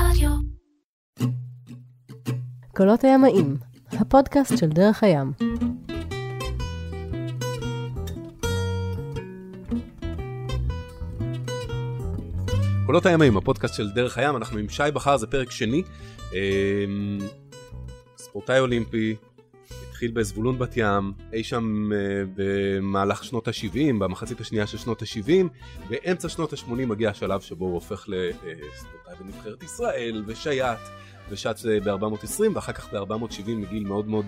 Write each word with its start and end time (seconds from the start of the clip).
רדיו. 0.00 0.30
קולות 2.76 3.04
הימאים, 3.04 3.56
הפודקאסט 3.92 4.58
של 4.58 4.68
דרך 4.68 5.02
הים. 5.02 5.32
קולות 12.86 13.06
הימאים, 13.06 13.36
הפודקאסט 13.36 13.74
של 13.74 13.90
דרך 13.90 14.18
הים, 14.18 14.36
אנחנו 14.36 14.58
עם 14.58 14.68
שי 14.68 14.82
בכר, 14.94 15.16
זה 15.16 15.26
פרק 15.26 15.50
שני. 15.50 15.82
אמ, 16.32 17.18
ספורטאי 18.18 18.60
אולימפי, 18.60 19.16
התחיל 19.96 20.10
בזבולון 20.10 20.58
בת 20.58 20.72
ים, 20.76 21.12
אי 21.32 21.44
שם 21.44 21.90
אה, 21.92 21.98
במהלך 22.34 23.24
שנות 23.24 23.48
ה-70, 23.48 23.74
במחצית 23.98 24.40
השנייה 24.40 24.66
של 24.66 24.78
שנות 24.78 25.02
ה-70, 25.02 25.30
באמצע 25.88 26.28
שנות 26.28 26.52
ה-80 26.52 26.70
מגיע 26.72 27.10
השלב 27.10 27.40
שבו 27.40 27.64
הוא 27.64 27.74
הופך 27.74 28.04
לספורטאי 28.08 29.14
בנבחרת 29.20 29.62
ישראל, 29.62 30.24
ושייט, 30.26 30.78
ושט 31.30 31.56
ב-420, 31.84 32.40
ואחר 32.54 32.72
כך 32.72 32.94
ב-470 32.94 33.48
מגיל 33.50 33.84
מאוד 33.84 34.08
מאוד 34.08 34.26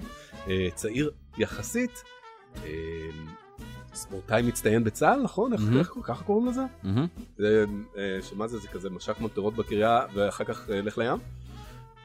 אה, 0.48 0.68
צעיר 0.74 1.10
יחסית. 1.38 2.02
אה, 2.64 2.70
ספורטאי 3.94 4.42
מצטיין 4.42 4.84
בצה"ל, 4.84 5.20
נכון? 5.22 5.52
איך, 5.52 5.60
מהמם. 5.62 5.78
איך 5.78 5.92
ככה 6.02 6.24
קוראים 6.24 6.46
לזה? 6.48 6.62
זה, 7.38 7.64
אה, 7.98 8.18
שמה 8.22 8.48
זה, 8.48 8.58
זה 8.58 8.68
כזה 8.68 8.90
משק 8.90 9.20
מונטרות 9.20 9.54
בקריה, 9.54 10.00
ואחר 10.14 10.44
כך 10.44 10.70
אה, 10.70 10.80
לך 10.82 10.98
לים? 10.98 11.18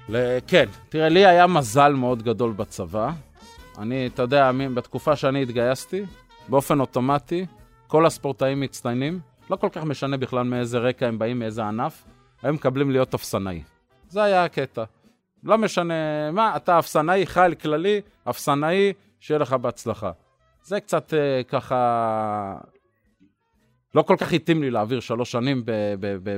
ל- 0.10 0.38
כן, 0.48 0.66
תראה, 0.90 1.10
לי 1.10 1.26
היה 1.26 1.48
מזל 1.48 1.94
מאוד 1.94 2.24
גדול 2.24 2.52
בצבא. 2.52 3.12
אני, 3.78 4.08
אתה 4.08 4.22
יודע, 4.22 4.52
בתקופה 4.74 5.16
שאני 5.16 5.42
התגייסתי, 5.42 6.04
באופן 6.50 6.80
אוטומטי, 6.80 7.46
כל 7.88 8.06
הספורטאים 8.06 8.60
מצטיינים, 8.60 9.20
לא 9.50 9.56
כל 9.56 9.70
כך 9.72 9.84
משנה 9.84 10.18
בכלל 10.18 10.44
מאיזה 10.44 10.80
רקע 10.80 11.08
הם 11.08 11.20
באים, 11.20 11.40
מאיזה 11.40 11.64
ענף, 11.64 12.04
הם 12.42 12.56
מקבלים 12.56 12.92
להיות 12.92 13.14
אפסנאי. 13.14 13.64
זה 14.08 14.24
היה 14.24 14.44
הקטע. 14.44 14.84
לא 15.44 15.58
משנה 15.58 16.32
מה, 16.32 16.56
אתה 16.56 16.80
אפסנאי, 16.80 17.26
חייל 17.26 17.56
כללי, 17.56 18.02
אפסנאי, 18.30 18.94
שיהיה 19.20 19.40
לך 19.40 19.54
בהצלחה. 19.54 20.12
זה 20.64 20.80
קצת 20.80 21.14
אה, 21.14 21.44
ככה... 21.44 22.58
לא 23.96 24.02
כל 24.02 24.16
כך 24.20 24.34
התאים 24.34 24.62
לי 24.62 24.72
להעביר 24.72 25.00
שלוש 25.00 25.32
שנים 25.32 25.64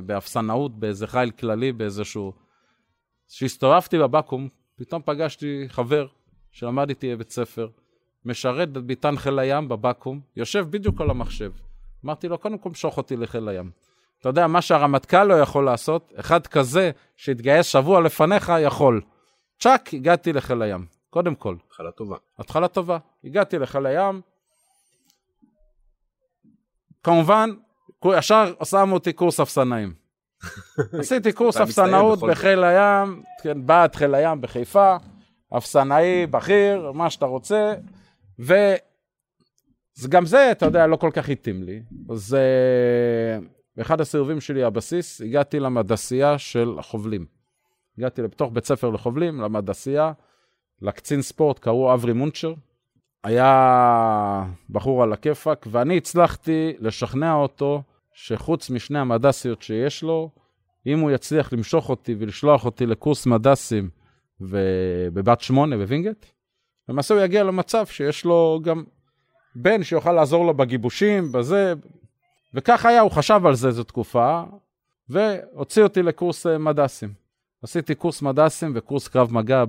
באפסנאות, 0.06 0.80
באיזה 0.80 1.08
חיל 1.08 1.32
כללי, 1.32 1.72
באיזשהו... 1.72 2.34
כשהסתובבתי 3.30 3.98
בבקו"ם, 3.98 4.48
פתאום 4.76 5.02
פגשתי 5.06 5.66
חבר 5.68 6.08
שלמד 6.56 6.90
איתי 6.90 7.16
בבית 7.16 7.30
ספר, 7.30 7.68
משרת 8.26 8.72
בביתן 8.72 9.18
חיל 9.18 9.40
הים 9.40 9.70
בבקו"ם, 9.70 10.20
יושב 10.36 10.68
בדיוק 10.70 11.02
על 11.02 11.10
המחשב. 11.10 11.52
אמרתי 12.06 12.28
לו, 12.28 12.38
קודם 12.38 12.58
כל 12.58 12.70
משוך 12.70 12.98
אותי 12.98 13.16
לחיל 13.16 13.50
הים. 13.50 13.72
אתה 14.20 14.30
יודע, 14.30 14.48
מה 14.48 14.62
שהרמטכ"ל 14.62 15.24
לא 15.24 15.34
יכול 15.34 15.66
לעשות, 15.66 16.14
אחד 16.20 16.48
כזה 16.48 16.92
שהתגייס 17.18 17.66
שבוע 17.66 18.02
לפניך 18.02 18.52
יכול. 18.62 19.02
צ'אק, 19.60 19.94
הגעתי 19.94 20.34
לחיל 20.34 20.62
הים, 20.62 20.86
קודם 21.10 21.36
כל. 21.36 21.56
התחלה 21.68 21.92
טובה. 21.92 22.18
התחלה 22.40 22.68
טובה. 22.68 22.98
הגעתי 23.24 23.60
לחיל 23.60 23.86
הים. 23.86 24.22
כמובן, 27.04 27.50
ישר 28.06 28.54
שמו 28.64 28.94
אותי 28.94 29.14
קורס 29.14 29.40
אפסנאים. 29.40 29.94
עשיתי 31.00 31.34
קורס 31.34 31.58
אפסנאות. 31.58 32.20
בחיל 32.20 32.64
הים, 32.64 33.24
כן, 33.44 33.66
בעד 33.66 33.96
חיל 33.96 34.16
הים 34.16 34.42
בחיפה, 34.42 34.98
אפסנאי 35.58 36.28
בכיר, 36.28 36.92
מה 36.92 37.10
שאתה 37.10 37.26
רוצה, 37.26 37.74
וגם 38.40 40.26
זה, 40.26 40.52
אתה 40.52 40.66
יודע, 40.66 40.88
לא 40.88 40.96
כל 40.96 41.10
כך 41.14 41.30
התאים 41.30 41.64
לי. 41.64 41.82
אז 42.10 42.38
באחד 43.78 44.02
הסירובים 44.02 44.42
שלי, 44.42 44.64
הבסיס, 44.64 45.22
הגעתי 45.22 45.60
למדסייה 45.60 46.38
של 46.38 46.76
החובלים. 46.80 47.26
הגעתי 47.98 48.22
לתוך 48.22 48.52
בית 48.54 48.66
ספר 48.66 48.90
לחובלים, 48.90 49.42
למדסייה, 49.42 50.12
לקצין 50.82 51.22
ספורט, 51.22 51.60
קראו 51.60 51.94
אברי 51.94 52.14
מונצ'ר. 52.14 52.54
היה 53.24 54.44
בחור 54.70 55.04
על 55.04 55.14
הכיפאק, 55.14 55.68
ואני 55.72 55.98
הצלחתי 55.98 56.74
לשכנע 56.80 57.34
אותו 57.34 57.84
שחוץ 58.14 58.70
משני 58.70 59.00
המדסיות 59.00 59.62
שיש 59.62 60.04
לו, 60.04 60.30
אם 60.86 61.00
הוא 61.00 61.12
יצליח 61.12 61.54
למשוך 61.54 61.90
אותי 61.90 62.16
ולשלוח 62.20 62.66
אותי 62.66 62.86
לקורס 62.86 63.26
מדסים 63.26 63.90
ו- 64.42 65.08
בבה"ד 65.14 65.42
שמונה 65.42 65.78
בווינגייט, 65.78 66.26
למעשה 66.90 67.14
הוא 67.14 67.24
יגיע 67.24 67.44
למצב 67.44 67.86
שיש 67.86 68.26
לו 68.26 68.60
גם 68.64 68.84
בן 69.56 69.84
שיוכל 69.84 70.12
לעזור 70.12 70.46
לו 70.46 70.54
בגיבושים, 70.54 71.32
בזה, 71.32 71.74
וכך 72.54 72.86
היה, 72.86 73.02
הוא 73.02 73.12
חשב 73.12 73.42
על 73.46 73.56
זה 73.56 73.68
איזו 73.68 73.84
תקופה, 73.84 74.44
והוציא 75.10 75.84
אותי 75.84 76.04
לקורס 76.04 76.48
אה, 76.48 76.58
מדסים. 76.58 77.14
עשיתי 77.64 77.96
קורס 77.96 78.22
מדסים 78.22 78.72
וקורס 78.76 79.08
קרב 79.08 79.34
מגע 79.34 79.64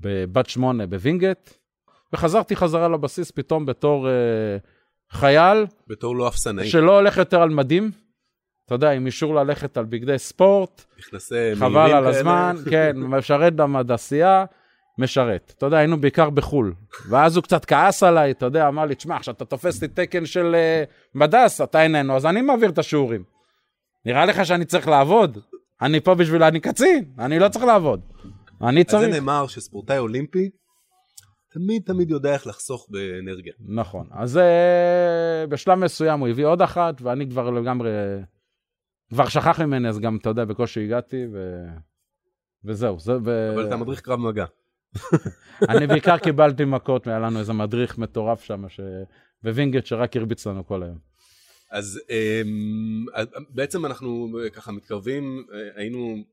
בבה"ד 0.00 0.48
שמונה 0.48 0.86
בווינגייט, 0.86 1.50
וחזרתי 2.12 2.56
חזרה 2.56 2.88
לבסיס 2.88 3.30
פתאום 3.30 3.66
בתור 3.66 4.08
אה, 4.08 4.12
חייל, 5.10 5.66
בתור 5.86 6.16
לא 6.16 6.28
אפסנאי. 6.28 6.68
שלא 6.68 6.96
הולך 6.96 7.16
יותר 7.16 7.42
על 7.42 7.50
מדים, 7.50 7.90
אתה 8.70 8.76
יודע, 8.76 8.90
עם 8.90 9.06
אישור 9.06 9.34
ללכת 9.34 9.76
על 9.76 9.84
בגדי 9.84 10.18
ספורט, 10.18 10.84
חבל 11.54 11.92
על. 11.92 12.06
הזמן, 12.06 12.56
כן, 12.70 12.96
משרת 12.96 13.54
במדסייה, 13.54 14.44
משרת. 14.98 15.52
אתה 15.58 15.66
יודע, 15.66 15.78
היינו 15.78 16.00
בעיקר 16.00 16.30
בחו"ל. 16.30 16.74
ואז 17.08 17.36
הוא 17.36 17.42
קצת 17.42 17.64
כעס 17.64 18.02
עליי, 18.02 18.30
אתה 18.30 18.46
יודע, 18.46 18.68
אמר 18.68 18.84
לי, 18.84 18.94
תשמע, 18.94 19.18
כשאתה 19.18 19.44
תופס 19.44 19.82
לי 19.82 19.88
תקן 19.88 20.26
של 20.26 20.54
אה, 20.54 20.84
מדס, 21.14 21.60
אתה 21.60 21.82
איננו, 21.82 22.16
אז 22.16 22.26
אני 22.26 22.42
מעביר 22.42 22.70
את 22.70 22.78
השיעורים. 22.78 23.22
נראה 24.04 24.24
לך 24.24 24.46
שאני 24.46 24.64
צריך 24.64 24.88
לעבוד? 24.88 25.38
אני 25.82 26.00
פה 26.00 26.14
בשביל, 26.14 26.42
אני 26.42 26.60
קצין, 26.60 27.04
אני 27.18 27.38
לא 27.38 27.48
צריך 27.48 27.64
לעבוד. 27.64 28.00
אני 28.62 28.80
על 28.80 28.84
זה 28.86 28.90
צריך. 28.90 29.14
נאמר 29.14 29.46
שספורטאי 29.46 29.98
אולימפי 29.98 30.50
תמיד 31.52 31.82
תמיד 31.86 32.10
יודע 32.10 32.32
איך 32.32 32.46
לחסוך 32.46 32.86
באנרגיה. 32.90 33.52
נכון. 33.68 34.06
אז 34.12 34.36
אה, 34.36 35.46
בשלב 35.48 35.78
מסוים 35.78 36.20
הוא 36.20 36.28
הביא 36.28 36.46
עוד 36.46 36.62
אחת, 36.62 37.02
ואני 37.02 37.30
כבר 37.30 37.50
לגמרי... 37.50 37.90
כבר 39.10 39.28
שכח 39.28 39.60
ממני, 39.60 39.88
אז 39.88 39.98
גם, 39.98 40.16
אתה 40.16 40.28
יודע, 40.28 40.44
בקושי 40.44 40.84
הגעתי, 40.84 41.26
ו... 41.32 41.66
וזהו. 42.64 43.00
זה, 43.00 43.12
ו... 43.24 43.54
אבל 43.54 43.66
אתה 43.66 43.76
מדריך 43.76 44.00
קרב 44.00 44.18
מגע. 44.18 44.44
אני 45.68 45.86
בעיקר 45.86 46.18
קיבלתי 46.18 46.64
מכות, 46.64 47.06
והיה 47.06 47.18
לנו 47.18 47.38
איזה 47.38 47.52
מדריך 47.52 47.98
מטורף 47.98 48.42
שם, 48.42 48.68
ש... 48.68 48.80
בווינגייט 49.42 49.86
שרק 49.86 50.16
הרביץ 50.16 50.46
לנו 50.46 50.66
כל 50.66 50.82
היום. 50.82 50.98
אז 51.70 52.00
אמ, 52.10 53.06
בעצם 53.50 53.86
אנחנו 53.86 54.38
אה, 54.38 54.50
ככה 54.50 54.72
מתקרבים, 54.72 55.46
אה, 55.52 55.68
היינו 55.74 56.24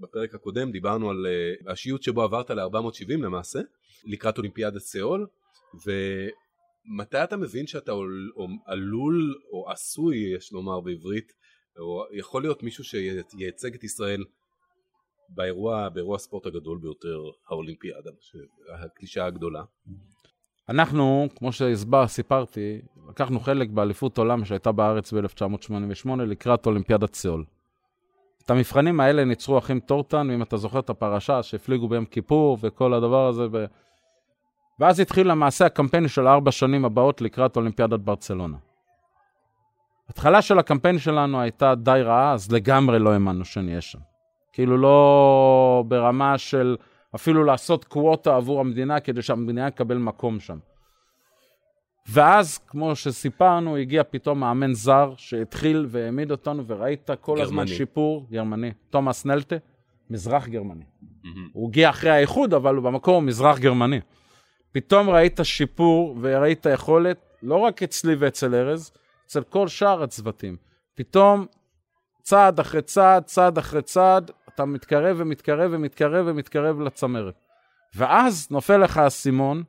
בפרק 0.00 0.34
הקודם, 0.34 0.70
דיברנו 0.70 1.10
על 1.10 1.26
אה, 1.26 1.72
השיוט 1.72 2.02
שבו 2.02 2.22
עברת 2.22 2.50
ל-470 2.50 3.08
למעשה, 3.08 3.60
לקראת 4.04 4.38
אולימפיאדת 4.38 4.80
סאול, 4.80 5.26
ומתי 5.74 7.24
אתה 7.24 7.36
מבין 7.36 7.66
שאתה 7.66 7.92
עלול 8.66 9.34
או 9.52 9.70
עשוי, 9.70 10.16
יש 10.16 10.52
לומר 10.52 10.80
בעברית, 10.80 11.32
או 11.78 12.04
יכול 12.12 12.42
להיות 12.42 12.62
מישהו 12.62 12.84
שייצג 12.84 13.74
את 13.74 13.84
ישראל 13.84 14.24
באירוע, 15.28 15.88
באירוע 15.88 16.16
הספורט 16.16 16.46
הגדול 16.46 16.78
ביותר, 16.78 17.22
האולימפיאדה, 17.48 18.10
הקלישאה 18.84 19.26
הגדולה. 19.26 19.62
אנחנו, 20.68 21.28
כמו 21.36 21.52
שהסבר, 21.52 22.06
סיפרתי, 22.06 22.80
לקחנו 23.08 23.40
חלק 23.40 23.68
באליפות 23.70 24.18
עולם 24.18 24.44
שהייתה 24.44 24.72
בארץ 24.72 25.12
ב-1988 25.12 26.22
לקראת 26.26 26.66
אולימפיאדת 26.66 27.14
סאול. 27.14 27.44
את 28.44 28.50
המבחנים 28.50 29.00
האלה 29.00 29.24
ניצרו 29.24 29.58
אחים 29.58 29.80
טורטן, 29.80 30.30
ואם 30.30 30.42
אתה 30.42 30.56
זוכר 30.56 30.78
את 30.78 30.90
הפרשה 30.90 31.42
שהפליגו 31.42 31.88
ביום 31.88 32.04
כיפור 32.04 32.58
וכל 32.60 32.94
הדבר 32.94 33.28
הזה. 33.28 33.46
ו... 33.52 33.64
ואז 34.80 35.00
התחיל 35.00 35.30
למעשה 35.30 35.66
הקמפיין 35.66 36.08
של 36.08 36.26
הארבע 36.26 36.52
שנים 36.52 36.84
הבאות 36.84 37.20
לקראת 37.20 37.56
אולימפיאדת 37.56 38.00
ברצלונה. 38.00 38.56
התחלה 40.08 40.42
של 40.42 40.58
הקמפיין 40.58 40.98
שלנו 40.98 41.40
הייתה 41.40 41.74
די 41.74 42.00
רעה, 42.04 42.32
אז 42.32 42.52
לגמרי 42.52 42.98
לא 42.98 43.12
האמנו 43.12 43.44
שנהיה 43.44 43.80
שם. 43.80 43.98
כאילו 44.52 44.78
לא 44.78 45.84
ברמה 45.88 46.38
של 46.38 46.76
אפילו 47.14 47.44
לעשות 47.44 47.84
קווטה 47.84 48.36
עבור 48.36 48.60
המדינה 48.60 49.00
כדי 49.00 49.22
שהמדינה 49.22 49.66
יקבל 49.66 49.96
מקום 49.96 50.40
שם. 50.40 50.58
ואז, 52.08 52.58
כמו 52.58 52.96
שסיפרנו, 52.96 53.76
הגיע 53.76 54.02
פתאום 54.10 54.40
מאמן 54.40 54.74
זר 54.74 55.12
שהתחיל 55.16 55.86
והעמיד 55.88 56.30
אותנו, 56.30 56.66
וראית 56.66 57.10
כל 57.20 57.40
הזמן 57.40 57.56
גרמני. 57.56 57.76
שיפור, 57.76 58.26
גרמני, 58.30 58.70
תומאס 58.90 59.24
נלטה, 59.24 59.56
מזרח 60.10 60.48
גרמני. 60.48 60.84
הוא 61.52 61.68
הגיע 61.68 61.90
אחרי 61.90 62.10
האיחוד, 62.10 62.54
אבל 62.54 62.74
הוא 62.74 62.84
במקור 62.84 63.22
מזרח 63.22 63.58
גרמני. 63.58 64.00
פתאום 64.72 65.10
ראית 65.10 65.40
שיפור 65.42 66.16
וראית 66.20 66.66
יכולת, 66.74 67.18
לא 67.42 67.56
רק 67.56 67.82
אצלי 67.82 68.14
ואצל 68.14 68.54
ארז, 68.54 68.92
אצל 69.26 69.42
כל 69.42 69.68
שאר 69.68 70.02
הצוותים. 70.02 70.56
פתאום, 70.94 71.46
צעד 72.22 72.60
אחרי 72.60 72.82
צעד, 72.82 73.24
צעד 73.24 73.58
אחרי 73.58 73.82
צעד, 73.82 74.30
אתה 74.48 74.64
מתקרב 74.64 75.16
ומתקרב 75.20 75.70
ומתקרב 75.74 76.26
ומתקרב 76.28 76.80
לצמרת. 76.80 77.34
ואז 77.96 78.48
נופל 78.50 78.76
לך 78.76 78.96
האסימון, 78.96 79.62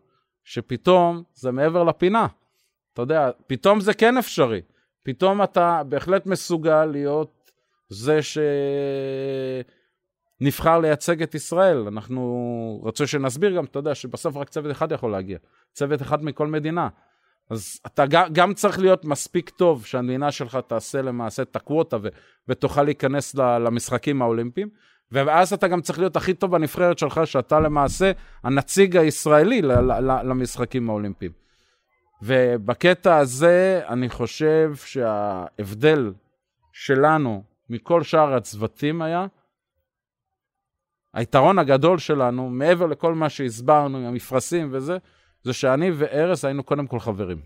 שפתאום 0.44 1.24
זה 1.34 1.52
מעבר 1.52 1.84
לפינה. 1.84 2.28
אתה 2.94 3.02
יודע, 3.02 3.30
פתאום 3.48 3.80
זה 3.80 3.94
כן 3.94 4.18
אפשרי. 4.18 4.62
פתאום 5.04 5.44
אתה 5.44 5.82
בהחלט 5.90 6.26
מסוגל 6.26 6.86
להיות 6.86 7.52
זה 7.90 8.20
שנבחר 10.42 10.80
לייצג 10.80 11.24
את 11.24 11.36
ישראל. 11.36 11.88
אנחנו 11.88 12.82
רצו 12.86 13.08
שנסביר 13.08 13.56
גם, 13.56 13.66
אתה 13.66 13.80
יודע, 13.80 13.96
שבסוף 13.96 14.36
רק 14.36 14.50
צוות 14.50 14.72
אחד 14.72 14.92
יכול 14.92 15.12
להגיע. 15.12 15.38
צוות 15.74 16.02
אחד 16.02 16.24
מכל 16.24 16.48
מדינה. 16.48 16.90
אז 17.50 17.80
אתה 17.86 18.06
גם, 18.06 18.34
גם 18.34 18.54
צריך 18.54 18.80
להיות 18.80 19.06
מספיק 19.06 19.50
טוב 19.50 19.86
שהמדינה 19.86 20.32
שלך 20.32 20.58
תעשה 20.68 21.02
למעשה 21.02 21.44
את 21.44 21.56
הקווטה 21.56 21.98
ו, 22.02 22.08
ותוכל 22.48 22.84
להיכנס 22.84 23.36
למשחקים 23.36 24.22
האולימפיים. 24.22 24.70
ואז 25.12 25.54
אתה 25.54 25.68
גם 25.68 25.82
צריך 25.82 26.00
להיות 26.00 26.16
הכי 26.16 26.34
טוב 26.34 26.52
בנבחרת 26.52 26.98
שלך, 27.00 27.22
שאתה 27.26 27.60
למעשה 27.60 28.12
הנציג 28.44 28.98
הישראלי 28.98 29.62
למשחקים 30.24 30.90
האולימפיים. 30.90 31.32
ובקטע 32.22 33.18
הזה, 33.18 33.82
אני 33.88 34.10
חושב 34.10 34.74
שההבדל 34.76 36.14
שלנו 36.74 37.44
מכל 37.70 38.04
שאר 38.04 38.34
הצוותים 38.34 39.02
היה, 39.02 39.28
היתרון 41.14 41.60
הגדול 41.60 41.98
שלנו, 41.98 42.50
מעבר 42.50 42.86
לכל 42.86 43.14
מה 43.14 43.30
שהסברנו 43.30 44.08
המפרשים 44.08 44.70
וזה, 44.72 44.98
זה 45.46 45.54
שאני 45.54 45.92
וארז 45.92 46.46
היינו 46.46 46.64
קודם 46.64 46.88
כל 46.88 47.00
חברים. 47.00 47.42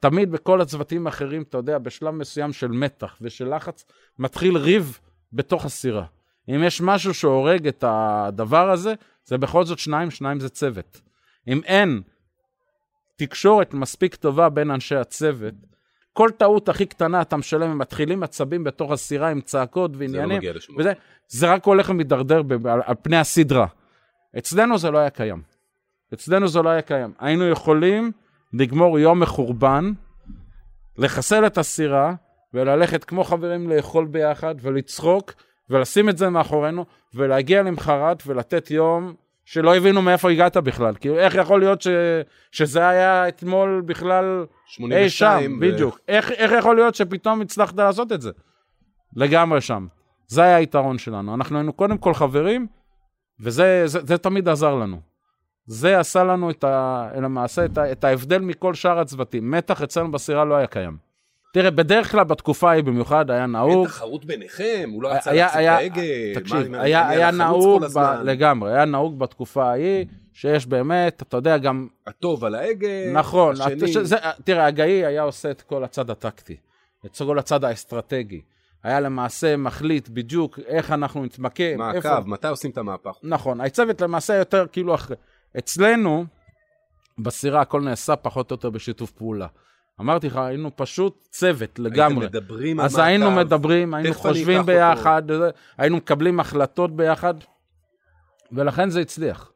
תמיד 0.00 0.32
בכל 0.32 0.60
הצוותים 0.60 1.06
האחרים, 1.06 1.42
אתה 1.42 1.58
יודע, 1.58 1.78
בשלב 1.78 2.14
מסוים 2.14 2.52
של 2.52 2.68
מתח 2.68 3.16
ושל 3.20 3.54
לחץ, 3.56 3.84
מתחיל 4.18 4.56
ריב 4.56 4.98
בתוך 5.32 5.64
הסירה. 5.64 6.04
אם 6.48 6.62
יש 6.64 6.80
משהו 6.80 7.14
שהורג 7.14 7.68
את 7.68 7.84
הדבר 7.86 8.70
הזה, 8.70 8.94
זה 9.24 9.38
בכל 9.38 9.64
זאת 9.64 9.78
שניים, 9.78 10.10
שניים 10.10 10.40
זה 10.40 10.48
צוות. 10.48 11.00
אם 11.48 11.60
אין 11.64 12.02
תקשורת 13.16 13.74
מספיק 13.74 14.14
טובה 14.14 14.48
בין 14.48 14.70
אנשי 14.70 14.96
הצוות, 14.96 15.54
כל 16.12 16.30
טעות 16.36 16.68
הכי 16.68 16.86
קטנה 16.86 17.22
אתה 17.22 17.36
משלם, 17.36 17.70
הם 17.70 17.78
מתחילים 17.78 18.22
עצבים 18.22 18.64
בתוך 18.64 18.92
הסירה 18.92 19.28
עם 19.28 19.40
צעקות 19.40 19.90
ועניינים. 19.94 20.28
זה 20.28 20.32
לא 20.32 20.36
מגיע 20.36 20.52
לשום 20.52 20.76
וזה, 20.78 20.92
זה 21.28 21.52
רק 21.52 21.64
הולך 21.64 21.88
ומידרדר 21.88 22.42
על, 22.64 22.80
על 22.84 22.94
פני 23.02 23.16
הסדרה. 23.16 23.66
אצלנו 24.38 24.78
זה 24.78 24.90
לא 24.90 24.98
היה 24.98 25.10
קיים. 25.10 25.55
אצלנו 26.14 26.48
זה 26.48 26.62
לא 26.62 26.68
היה 26.68 26.82
קיים. 26.82 27.12
היינו 27.18 27.48
יכולים 27.48 28.12
לגמור 28.52 28.98
יום 28.98 29.20
מחורבן, 29.20 29.92
לחסל 30.98 31.46
את 31.46 31.58
הסירה, 31.58 32.14
וללכת 32.54 33.04
כמו 33.04 33.24
חברים 33.24 33.70
לאכול 33.70 34.06
ביחד 34.06 34.54
ולצחוק, 34.60 35.32
ולשים 35.70 36.08
את 36.08 36.18
זה 36.18 36.28
מאחורינו, 36.28 36.84
ולהגיע 37.14 37.62
למחרת 37.62 38.22
ולתת 38.26 38.70
יום 38.70 39.14
שלא 39.44 39.76
הבינו 39.76 40.02
מאיפה 40.02 40.30
הגעת 40.30 40.56
בכלל. 40.56 40.94
כאילו, 41.00 41.18
איך 41.18 41.34
יכול 41.34 41.60
להיות 41.60 41.82
ש... 41.82 41.88
שזה 42.52 42.88
היה 42.88 43.28
אתמול 43.28 43.82
בכלל 43.86 44.46
אי 44.92 45.10
שם, 45.10 45.56
ו... 45.56 45.60
בדיוק. 45.60 45.98
איך, 46.08 46.30
איך 46.30 46.52
יכול 46.58 46.76
להיות 46.76 46.94
שפתאום 46.94 47.40
הצלחת 47.40 47.76
לעשות 47.76 48.12
את 48.12 48.20
זה? 48.20 48.30
לגמרי 49.16 49.60
שם. 49.60 49.86
זה 50.26 50.42
היה 50.42 50.56
היתרון 50.56 50.98
שלנו. 50.98 51.34
אנחנו 51.34 51.58
היינו 51.58 51.72
קודם 51.72 51.98
כל 51.98 52.14
חברים, 52.14 52.66
וזה 53.40 53.82
זה, 53.86 53.98
זה 54.04 54.18
תמיד 54.18 54.48
עזר 54.48 54.74
לנו. 54.74 55.00
זה 55.66 55.98
עשה 55.98 56.24
לנו 56.24 56.50
את 56.50 56.64
ה, 56.64 57.08
למעשה 57.22 57.64
את, 57.64 57.78
ה, 57.78 57.92
את 57.92 58.04
ההבדל 58.04 58.38
מכל 58.38 58.74
שאר 58.74 58.98
הצוותים. 58.98 59.50
מתח 59.50 59.82
אצלנו 59.82 60.12
בסירה 60.12 60.44
לא 60.44 60.54
היה 60.54 60.66
קיים. 60.66 60.96
תראה, 61.52 61.70
בדרך 61.70 62.12
כלל 62.12 62.24
בתקופה 62.24 62.70
ההיא 62.70 62.84
במיוחד 62.84 63.30
היה 63.30 63.46
נהוג... 63.46 63.70
אין 63.70 63.84
תחרות 63.86 64.24
ביניכם? 64.24 64.90
הוא 64.92 65.02
לא 65.02 65.08
רצה 65.08 65.32
להציג 65.32 65.60
את 65.60 65.68
ההגה? 65.68 66.02
תקשיב, 66.34 66.68
מה, 66.68 66.80
היה, 66.80 67.08
היה 67.08 67.30
נהוג 67.30 67.84
ב, 67.84 67.98
לגמרי, 68.24 68.72
היה 68.72 68.84
נהוג 68.84 69.18
בתקופה 69.18 69.70
ההיא, 69.70 70.06
שיש 70.32 70.66
באמת, 70.66 71.22
אתה 71.22 71.36
יודע, 71.36 71.58
גם... 71.58 71.88
הטוב 72.06 72.44
על 72.44 72.54
ההגה, 72.54 73.12
נכון, 73.12 73.60
השני... 73.60 73.88
שזה, 73.92 74.16
תראה, 74.44 74.66
הגאי 74.66 75.06
היה 75.06 75.22
עושה 75.22 75.50
את 75.50 75.62
כל 75.62 75.84
הצד 75.84 76.10
הטקטי, 76.10 76.56
את 77.06 77.16
כל 77.16 77.38
הצד 77.38 77.64
האסטרטגי. 77.64 78.40
היה 78.82 79.00
למעשה 79.00 79.56
מחליט 79.56 80.08
בדיוק 80.08 80.58
איך 80.66 80.92
אנחנו 80.92 81.24
נתמקם. 81.24 81.78
מעקב, 81.78 81.96
איפה... 81.96 82.20
מתי 82.26 82.48
עושים 82.48 82.70
את 82.70 82.78
המהפך. 82.78 83.16
נכון, 83.22 83.60
הצוות 83.60 84.00
למעשה 84.00 84.34
יותר 84.34 84.66
כאילו 84.72 84.94
אחרי. 84.94 85.16
אצלנו, 85.58 86.24
בסירה 87.18 87.60
הכל 87.60 87.80
נעשה 87.80 88.16
פחות 88.16 88.50
או 88.50 88.54
יותר 88.54 88.70
בשיתוף 88.70 89.10
פעולה. 89.10 89.46
אמרתי 90.00 90.26
לך, 90.26 90.36
היינו 90.36 90.70
פשוט 90.76 91.28
צוות 91.30 91.78
לגמרי. 91.78 92.24
הייתם 92.24 92.38
מדברים 92.38 92.80
על 92.80 92.86
אז 92.86 92.98
היינו 92.98 93.30
מדברים, 93.30 93.94
היינו 93.94 94.14
חושבים 94.14 94.66
ביחד, 94.66 95.30
אותו. 95.30 95.44
היינו 95.78 95.96
מקבלים 95.96 96.40
החלטות 96.40 96.96
ביחד, 96.96 97.34
ולכן 98.52 98.90
זה 98.90 99.00
הצליח. 99.00 99.52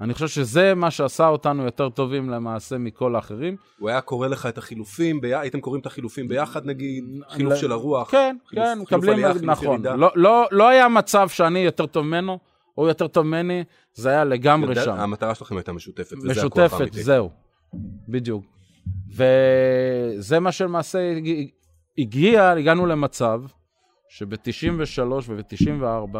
אני 0.00 0.14
חושב 0.14 0.28
שזה 0.28 0.74
מה 0.74 0.90
שעשה 0.90 1.28
אותנו 1.28 1.64
יותר 1.64 1.88
טובים 1.88 2.30
למעשה 2.30 2.78
מכל 2.78 3.16
האחרים. 3.16 3.56
הוא 3.78 3.88
היה 3.88 4.00
קורא 4.00 4.28
לך 4.28 4.46
את 4.46 4.58
החילופים, 4.58 5.20
בי... 5.20 5.34
הייתם 5.34 5.60
קוראים 5.60 5.80
את 5.80 5.86
החילופים 5.86 6.28
ביחד 6.28 6.66
נגיד? 6.66 7.04
חילוף 7.28 7.52
ל... 7.52 7.56
של 7.56 7.72
הרוח? 7.72 8.10
כן, 8.10 8.36
חילוף, 8.48 8.66
כן, 8.66 8.78
מקבלים, 8.78 9.12
עלייה, 9.12 9.32
נכון. 9.42 9.82
לא, 9.82 10.10
לא, 10.14 10.48
לא 10.50 10.68
היה 10.68 10.88
מצב 10.88 11.28
שאני 11.28 11.58
יותר 11.58 11.86
טוב 11.86 12.06
ממנו, 12.06 12.38
או 12.78 12.88
יותר 12.88 13.06
טוב 13.06 13.26
ממני, 13.26 13.64
זה 13.94 14.08
היה 14.08 14.24
לגמרי 14.24 14.68
יודע, 14.68 14.84
שם. 14.84 14.92
המטרה 14.92 15.34
שלכם 15.34 15.56
הייתה 15.56 15.72
משותפת, 15.72 16.16
וזה 16.18 16.28
משותפת, 16.28 16.58
הכוח 16.58 16.72
האמיתי. 16.72 16.90
משותפת, 16.90 17.04
זהו, 17.04 17.30
בדיוק. 18.08 18.44
וזה 19.10 20.40
מה 20.40 20.52
שלמעשה 20.52 20.98
הגיע, 21.98 22.50
הגענו 22.50 22.86
למצב 22.86 23.42
שב-93 24.08 25.02
וב-94 25.28 26.18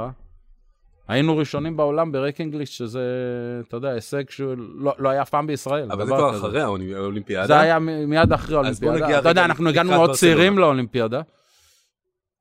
היינו 1.09 1.37
ראשונים 1.37 1.77
בעולם 1.77 2.13
ברק 2.13 2.41
אנגליש, 2.41 2.79
שזה, 2.79 3.01
אתה 3.69 3.77
יודע, 3.77 3.89
הישג 3.89 4.31
שלא 4.31 4.95
לא 4.99 5.09
היה 5.09 5.23
אף 5.23 5.31
פעם 5.31 5.47
בישראל. 5.47 5.93
אבל 5.93 6.07
זה 6.07 6.13
כבר 6.13 6.37
אחרי 6.37 6.61
האולימפיאדה. 6.61 7.47
זה 7.47 7.61
היה 7.61 7.79
מיד 7.79 8.33
אחרי 8.33 8.55
האולימפיאדה. 8.57 9.19
אתה 9.19 9.29
יודע, 9.29 9.45
אנחנו 9.45 9.69
הגענו 9.69 9.91
מאוד 9.91 10.11
צעירים 10.13 10.59
לאולימפיאדה. 10.59 11.21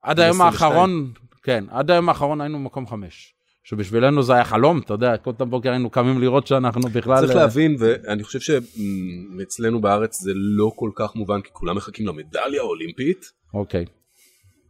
עד 0.02 0.20
היום 0.20 0.42
האחרון, 0.42 1.12
כן, 1.44 1.66
עד 1.70 1.92
היום 1.92 2.10
האחרון 2.10 2.42
היינו 2.42 2.60
במקום 2.60 2.88
חמש. 2.88 3.35
שבשבילנו 3.66 4.24
זה 4.24 4.34
היה 4.34 4.44
חלום, 4.44 4.80
אתה 4.80 4.94
יודע, 4.94 5.18
כל 5.18 5.32
פעם 5.38 5.50
בוקר 5.50 5.70
היינו 5.70 5.90
קמים 5.90 6.22
לראות 6.22 6.48
שאנחנו 6.48 6.90
בכלל... 6.90 7.20
צריך 7.20 7.36
להבין, 7.36 7.76
ואני 7.80 8.24
חושב 8.24 8.40
שאצלנו 8.40 9.82
בארץ 9.82 10.22
זה 10.22 10.32
לא 10.36 10.72
כל 10.76 10.90
כך 10.96 11.16
מובן, 11.16 11.42
כי 11.42 11.50
כולם 11.54 11.76
מחכים 11.76 12.08
למדליה 12.08 12.62
האולימפית. 12.62 13.26
אוקיי. 13.54 13.86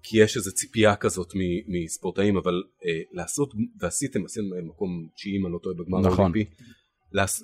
כי 0.03 0.23
יש 0.23 0.37
איזו 0.37 0.51
ציפייה 0.51 0.95
כזאת 0.95 1.33
מספורטאים, 1.67 2.37
אבל 2.37 2.63
אה, 2.85 3.01
לעשות, 3.11 3.53
ועשיתם, 3.81 4.25
עשיתם 4.25 4.45
מקום 4.67 5.07
תשיעי, 5.15 5.37
אם 5.37 5.45
אני 5.45 5.53
לא 5.53 5.59
טועה, 5.63 5.75
בגמר 5.75 5.99
נכון. 5.99 6.25
האולימפי, 6.25 6.51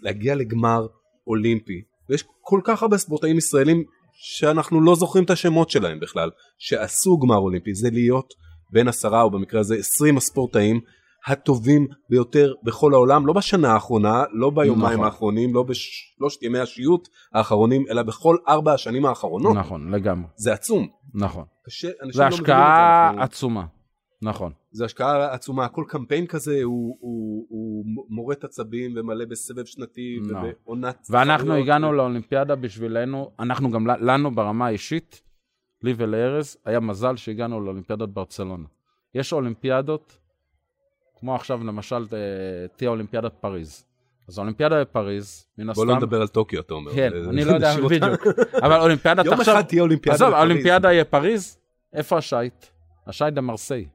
להגיע 0.02 0.36
לגמר 0.36 0.88
אולימפי, 1.28 1.82
ויש 2.10 2.24
כל 2.42 2.62
כך 2.64 2.82
הרבה 2.82 2.98
ספורטאים 2.98 3.38
ישראלים 3.38 3.84
שאנחנו 4.14 4.82
לא 4.82 4.96
זוכרים 4.96 5.26
את 5.26 5.30
השמות 5.30 5.70
שלהם 5.70 6.00
בכלל, 6.00 6.30
שעשו 6.58 7.18
גמר 7.18 7.38
אולימפי, 7.38 7.76
זה 7.76 7.90
להיות 7.90 8.34
בין 8.72 8.88
עשרה, 8.88 9.22
או 9.22 9.32
במקרה 9.32 9.60
הזה 9.60 9.76
עשרים 9.76 10.18
הספורטאים, 10.18 10.80
הטובים 11.28 11.88
ביותר 12.10 12.54
בכל 12.64 12.94
העולם, 12.94 13.28
לא 13.28 13.34
בשנה 13.34 13.74
האחרונה, 13.74 14.24
לא 14.32 14.50
ביומיים 14.50 14.94
נכון. 14.94 15.06
האחרונים, 15.06 15.54
לא 15.54 15.64
בשלושת 15.64 16.44
ימי 16.44 16.60
השיוט 16.60 17.08
האחרונים, 17.34 17.86
אלא 17.90 18.04
בכל 18.04 18.38
ארבע 18.48 18.74
השנים 18.74 19.06
האחרונות. 19.06 19.56
נכון, 19.56 19.92
לגמרי. 19.92 20.28
זה 20.36 20.54
עצום. 20.54 20.88
נכון. 21.14 21.46
קשה, 21.66 21.90
זה 22.12 22.22
לא 22.22 22.28
השקעה 22.28 23.10
אנחנו... 23.10 23.24
עצומה. 23.24 23.66
נכון. 24.22 24.52
זה 24.72 24.86
השקעה 24.86 25.34
עצומה, 25.34 25.68
כל 25.68 25.84
קמפיין 25.88 26.28
כזה 26.28 26.60
הוא, 26.64 26.98
הוא, 27.00 27.46
הוא 27.50 27.86
מורט 28.10 28.44
עצבים 28.44 28.94
ומלא 28.96 29.26
בסבב 29.26 29.66
שנתי 29.66 30.20
no. 30.22 30.32
נכון. 30.32 30.50
ובעונת... 30.62 31.08
ואנחנו 31.10 31.54
הגענו 31.54 31.88
ו... 31.88 31.92
לאולימפיאדה 31.92 32.56
בשבילנו, 32.56 33.32
אנחנו 33.40 33.72
גם 33.72 33.88
לנו 33.88 34.32
ברמה 34.36 34.66
האישית, 34.66 35.22
לי 35.84 35.94
ולארז, 35.98 36.58
היה 36.66 36.80
מזל 36.80 37.16
שהגענו 37.16 37.62
לאולימפיאדת 37.62 38.10
ברצלונה. 38.10 38.66
יש 39.16 39.34
אולימפיאדות 39.34 40.18
כמו 41.22 41.36
עכשיו 41.36 41.64
למשל 41.64 41.96
אה, 42.14 42.18
תהיה 42.76 42.90
אולימפיאדת 42.90 43.34
פריז. 43.34 43.86
אז 44.28 44.40
אולימפיאדה 44.40 44.82
בפריז, 44.82 45.46
מן 45.58 45.70
הסתם... 45.70 45.82
בוא 45.82 45.94
לא 45.94 45.98
נדבר 45.98 46.22
על 46.22 46.28
טוקיו, 46.28 46.60
אתה 46.60 46.74
אומר. 46.74 46.94
כן, 46.94 47.12
אני 47.30 47.46
לא 47.46 47.52
יודע 47.52 47.76
בדיוק. 47.76 48.28
אבל 48.66 48.82
אולימפיאדת 48.82 49.20
עכשיו... 49.20 49.32
יום 49.32 49.42
אחד 49.42 49.62
תהיה 49.62 49.82
אולימפיאדה 49.82 50.16
בפריז. 50.18 50.32
עזוב, 50.32 50.40
האולימפיאדה 50.40 50.94
יהיה 50.94 51.06
פריז, 51.06 51.58
איפה 51.94 52.18
השייט? 52.18 52.66
השייט 53.08 53.34
במרסיי. 53.34 53.86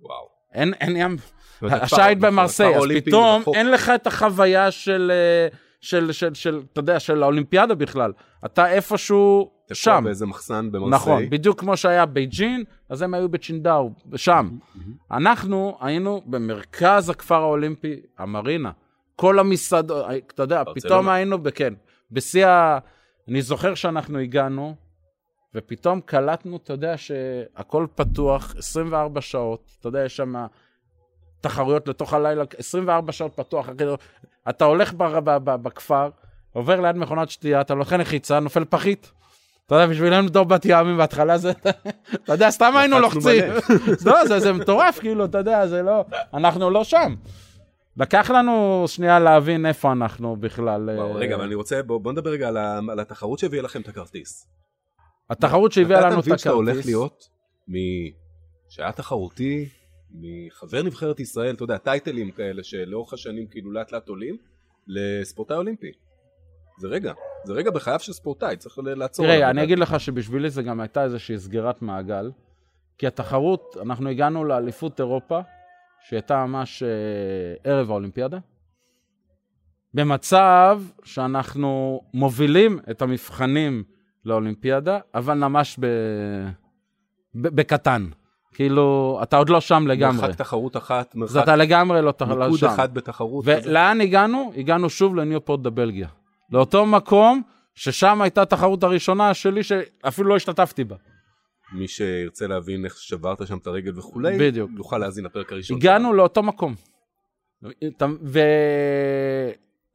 וואו. 0.00 0.28
אין, 0.54 0.74
אין 0.80 0.96
ים... 0.96 1.16
השייט 1.62 2.18
במרסיי, 2.18 2.76
אז 2.76 2.82
פתאום 3.04 3.42
אין 3.54 3.70
לך 3.70 3.92
את 3.94 4.06
החוויה 4.06 4.70
של... 4.70 5.12
אה, 5.14 5.58
של, 5.80 6.12
של, 6.12 6.34
של, 6.34 6.60
אתה 6.72 6.80
יודע, 6.80 7.00
של 7.00 7.22
האולימפיאדה 7.22 7.74
בכלל. 7.74 8.12
אתה 8.44 8.72
איפשהו 8.72 9.50
שם. 9.74 10.00
באיזה 10.04 10.26
מחסן 10.26 10.72
במרסיי. 10.72 10.96
נכון, 10.96 11.30
בדיוק 11.30 11.60
כמו 11.60 11.76
שהיה 11.76 12.06
בייג'ין, 12.06 12.64
אז 12.88 13.02
הם 13.02 13.14
היו 13.14 13.28
בצ'ינגדאו, 13.28 13.90
שם. 14.16 14.50
אנחנו 15.10 15.78
היינו 15.80 16.22
במרכז 16.26 17.08
הכפר 17.08 17.34
האולימפי, 17.42 18.00
המרינה. 18.18 18.70
כל 19.16 19.38
המסעדות, 19.38 20.06
אתה 20.26 20.42
יודע, 20.42 20.62
פתאום 20.74 21.08
היינו, 21.08 21.38
כן, 21.54 21.74
בשיא 22.10 22.46
ה... 22.46 22.78
אני 23.28 23.42
זוכר 23.42 23.74
שאנחנו 23.74 24.18
הגענו, 24.18 24.74
ופתאום 25.54 26.00
קלטנו, 26.00 26.56
אתה 26.56 26.72
יודע, 26.72 26.96
שהכל 26.96 27.86
פתוח 27.94 28.54
24 28.58 29.20
שעות, 29.20 29.70
אתה 29.80 29.88
יודע, 29.88 30.04
יש 30.04 30.16
שם 30.16 30.34
תחרויות 31.40 31.88
לתוך 31.88 32.14
הלילה, 32.14 32.44
24 32.58 33.12
שעות 33.12 33.32
פתוח. 33.36 33.68
אתה 34.48 34.64
הולך 34.64 34.94
בכפר, 35.62 36.10
עובר 36.52 36.80
ליד 36.80 36.96
מכונת 36.96 37.30
שתייה, 37.30 37.60
אתה 37.60 37.74
לוקח 37.74 37.92
לחיצה, 37.92 38.40
נופל 38.40 38.64
פחית. 38.64 39.12
אתה 39.72 39.80
יודע, 39.80 39.92
בשבילנו 39.92 40.28
בתור 40.28 40.44
בת 40.44 40.62
ימים 40.64 40.96
בהתחלה 40.96 41.38
זה, 41.38 41.50
אתה 41.50 42.32
יודע, 42.32 42.50
סתם 42.50 42.72
היינו 42.76 43.00
לוחצים. 43.00 43.44
לא, 44.06 44.26
זה, 44.26 44.38
זה 44.40 44.52
מטורף, 44.52 44.98
כאילו, 44.98 45.24
אתה 45.24 45.38
יודע, 45.38 45.66
זה 45.66 45.82
לא, 45.82 46.04
אנחנו 46.34 46.70
לא 46.70 46.84
שם. 46.84 47.14
לקח 47.96 48.30
לנו 48.30 48.84
שנייה 48.86 49.18
להבין 49.18 49.66
איפה 49.66 49.92
אנחנו 49.92 50.36
בכלל. 50.36 50.90
וואו, 50.96 51.08
אה, 51.08 51.16
רגע, 51.16 51.34
אבל 51.34 51.44
אני 51.44 51.54
רוצה, 51.54 51.82
בוא 51.82 51.98
בוא 52.00 52.12
נדבר 52.12 52.30
רגע 52.30 52.48
על 52.48 52.56
על 52.90 53.00
התחרות 53.00 53.38
שהביאה 53.38 53.62
לכם 53.62 53.80
את 53.80 53.88
הכרטיס. 53.88 54.46
התחרות 55.30 55.72
שהביאה 55.72 56.00
לנו 56.00 56.06
את 56.06 56.10
אתה 56.12 56.18
הכרטיס. 56.18 56.28
מבין 56.28 56.38
שאתה 56.38 56.50
הולך 56.50 56.86
להיות, 56.86 57.24
מ... 57.68 57.74
שהיה 58.68 58.92
תחרותי, 58.92 59.68
מחבר 60.10 60.82
נבחרת 60.82 61.20
ישראל, 61.20 61.54
אתה 61.54 61.64
יודע, 61.64 61.78
טייטלים 61.78 62.30
כאלה 62.30 62.62
שלאורך 62.62 63.12
השנים 63.12 63.46
כאילו 63.46 63.72
לאט 63.72 63.92
לאט 63.92 64.08
עולים, 64.08 64.36
לספורטאי 64.86 65.56
אולימפי. 65.56 65.92
זה 66.80 66.88
רגע, 66.88 67.12
זה 67.44 67.52
רגע 67.52 67.70
בחייו 67.70 68.00
של 68.00 68.12
ספורטאי, 68.12 68.56
צריך 68.56 68.78
לעצור. 68.82 69.26
תראה. 69.26 69.50
אני 69.50 69.62
אגיד 69.62 69.78
לך 69.78 70.00
שבשבילי 70.00 70.50
זה 70.50 70.62
גם 70.62 70.80
הייתה 70.80 71.04
איזושהי 71.04 71.38
סגירת 71.38 71.82
מעגל, 71.82 72.30
כי 72.98 73.06
התחרות, 73.06 73.76
אנחנו 73.82 74.08
הגענו 74.08 74.44
לאליפות 74.44 75.00
אירופה, 75.00 75.40
שהייתה 76.08 76.46
ממש 76.46 76.82
אה, 76.82 76.88
ערב 77.72 77.90
האולימפיאדה, 77.90 78.38
במצב 79.94 80.82
שאנחנו 81.04 82.00
מובילים 82.14 82.78
את 82.90 83.02
המבחנים 83.02 83.84
לאולימפיאדה, 84.24 84.98
אבל 85.14 85.34
ממש 85.34 85.76
ב... 85.80 85.86
ב... 87.34 87.48
בקטן. 87.48 88.06
כאילו, 88.54 89.18
אתה 89.22 89.36
עוד 89.36 89.48
לא 89.48 89.60
שם 89.60 89.86
לגמרי. 89.86 90.22
מרחק 90.22 90.38
תחרות 90.38 90.76
אחת, 90.76 91.08
אז 91.10 91.16
מרחק 91.16 91.42
אתה 91.42 91.56
לגמרי 91.56 92.02
לא 92.02 92.12
לא 92.20 92.44
ניקוד 92.44 92.58
שם. 92.58 92.66
אחד 92.66 92.94
בתחרות. 92.94 93.44
כזה. 93.44 93.60
ולאן 93.64 94.00
הגענו? 94.00 94.52
הגענו 94.56 94.90
שוב 94.90 95.16
לניופורט 95.16 95.60
בבלגיה. 95.60 96.08
לאותו 96.52 96.86
מקום 96.86 97.42
ששם 97.74 98.22
הייתה 98.22 98.42
התחרות 98.42 98.84
הראשונה 98.84 99.34
שלי 99.34 99.62
שאפילו 99.62 100.28
לא 100.28 100.36
השתתפתי 100.36 100.84
בה. 100.84 100.96
מי 101.72 101.88
שירצה 101.88 102.46
להבין 102.46 102.84
איך 102.84 102.96
שברת 102.96 103.46
שם 103.46 103.58
את 103.58 103.66
הרגל 103.66 103.98
וכולי, 103.98 104.38
בדיוק. 104.38 104.70
יוכל 104.76 104.98
להאזין 104.98 105.24
לפרק 105.24 105.52
הראשון. 105.52 105.76
הגענו 105.76 106.12
לאותו 106.12 106.42
מקום. 106.42 106.74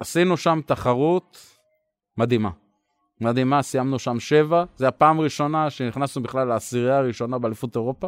ועשינו 0.01 0.37
שם 0.37 0.59
תחרות 0.65 1.57
מדהימה. 2.17 2.49
מדהימה, 3.21 3.61
סיימנו 3.61 3.99
שם 3.99 4.19
שבע. 4.19 4.63
זו 4.75 4.87
הפעם 4.87 5.19
הראשונה 5.19 5.69
שנכנסנו 5.69 6.23
בכלל 6.23 6.47
לעשירייה 6.47 6.97
הראשונה 6.97 7.39
באליפות 7.39 7.75
אירופה. 7.75 8.07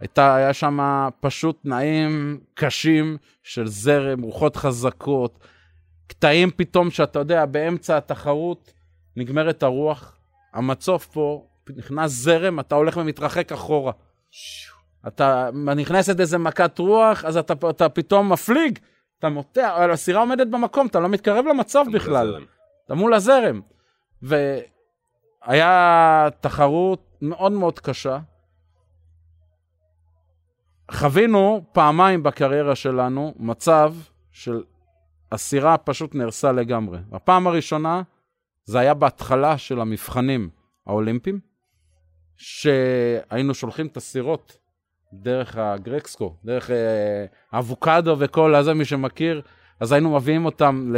הייתה, 0.00 0.34
היה 0.34 0.52
שם 0.52 0.78
פשוט 1.20 1.62
תנאים 1.62 2.40
קשים 2.54 3.16
של 3.42 3.66
זרם, 3.66 4.22
רוחות 4.22 4.56
חזקות, 4.56 5.38
קטעים 6.06 6.50
פתאום 6.56 6.90
שאתה 6.90 7.18
יודע, 7.18 7.46
באמצע 7.46 7.96
התחרות 7.96 8.72
נגמרת 9.16 9.62
הרוח, 9.62 10.18
המצוף 10.52 11.06
פה, 11.06 11.46
נכנס 11.76 12.10
זרם, 12.10 12.60
אתה 12.60 12.74
הולך 12.74 12.96
ומתרחק 12.96 13.52
אחורה. 13.52 13.92
אתה 15.06 15.50
נכנסת 15.76 16.20
איזה 16.20 16.38
מכת 16.38 16.78
רוח, 16.78 17.24
אז 17.24 17.36
אתה, 17.36 17.54
אתה 17.70 17.88
פתאום 17.88 18.32
מפליג, 18.32 18.78
אתה 19.18 19.28
מוטע, 19.28 19.92
הסירה 19.92 20.20
עומדת 20.20 20.46
במקום, 20.46 20.86
אתה 20.86 21.00
לא 21.00 21.08
מתקרב 21.08 21.44
למצב 21.46 21.84
בכלל. 21.92 22.44
אתה 22.84 22.94
מול 22.94 23.14
הזרם. 23.14 23.60
והיה 24.22 26.28
תחרות 26.40 27.16
מאוד 27.22 27.52
מאוד 27.52 27.78
קשה. 27.78 28.18
חווינו 30.90 31.64
פעמיים 31.72 32.22
בקריירה 32.22 32.74
שלנו 32.74 33.34
מצב 33.38 33.94
של 34.32 34.62
הסירה 35.32 35.78
פשוט 35.78 36.14
נהרסה 36.14 36.52
לגמרי. 36.52 36.98
הפעם 37.12 37.46
הראשונה 37.46 38.02
זה 38.64 38.78
היה 38.78 38.94
בהתחלה 38.94 39.58
של 39.58 39.80
המבחנים 39.80 40.48
האולימפיים, 40.86 41.40
שהיינו 42.36 43.54
שולחים 43.54 43.86
את 43.86 43.96
הסירות 43.96 44.58
דרך 45.12 45.56
הגרקסקו, 45.56 46.34
דרך 46.44 46.70
אה, 46.70 47.58
אבוקדו 47.58 48.16
וכל 48.18 48.54
הזה, 48.54 48.74
מי 48.74 48.84
שמכיר, 48.84 49.42
אז 49.80 49.92
היינו 49.92 50.14
מביאים 50.14 50.44
אותם, 50.44 50.92
ל... 50.92 50.96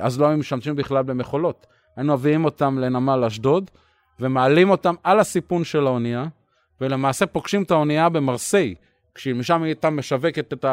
אז 0.00 0.20
לא 0.20 0.26
היינו 0.26 0.40
משתמשים 0.40 0.76
בכלל 0.76 1.02
במכולות, 1.02 1.66
היינו 1.96 2.14
מביאים 2.14 2.44
אותם 2.44 2.78
לנמל 2.78 3.24
אשדוד, 3.24 3.70
ומעלים 4.20 4.70
אותם 4.70 4.94
על 5.02 5.20
הסיפון 5.20 5.64
של 5.64 5.86
האונייה, 5.86 6.26
ולמעשה 6.80 7.26
פוגשים 7.26 7.62
את 7.62 7.70
האונייה 7.70 8.08
במרסיי, 8.08 8.74
כשמשם 9.14 9.62
היא 9.62 9.66
הייתה 9.66 9.90
משווקת 9.90 10.52
את 10.52 10.64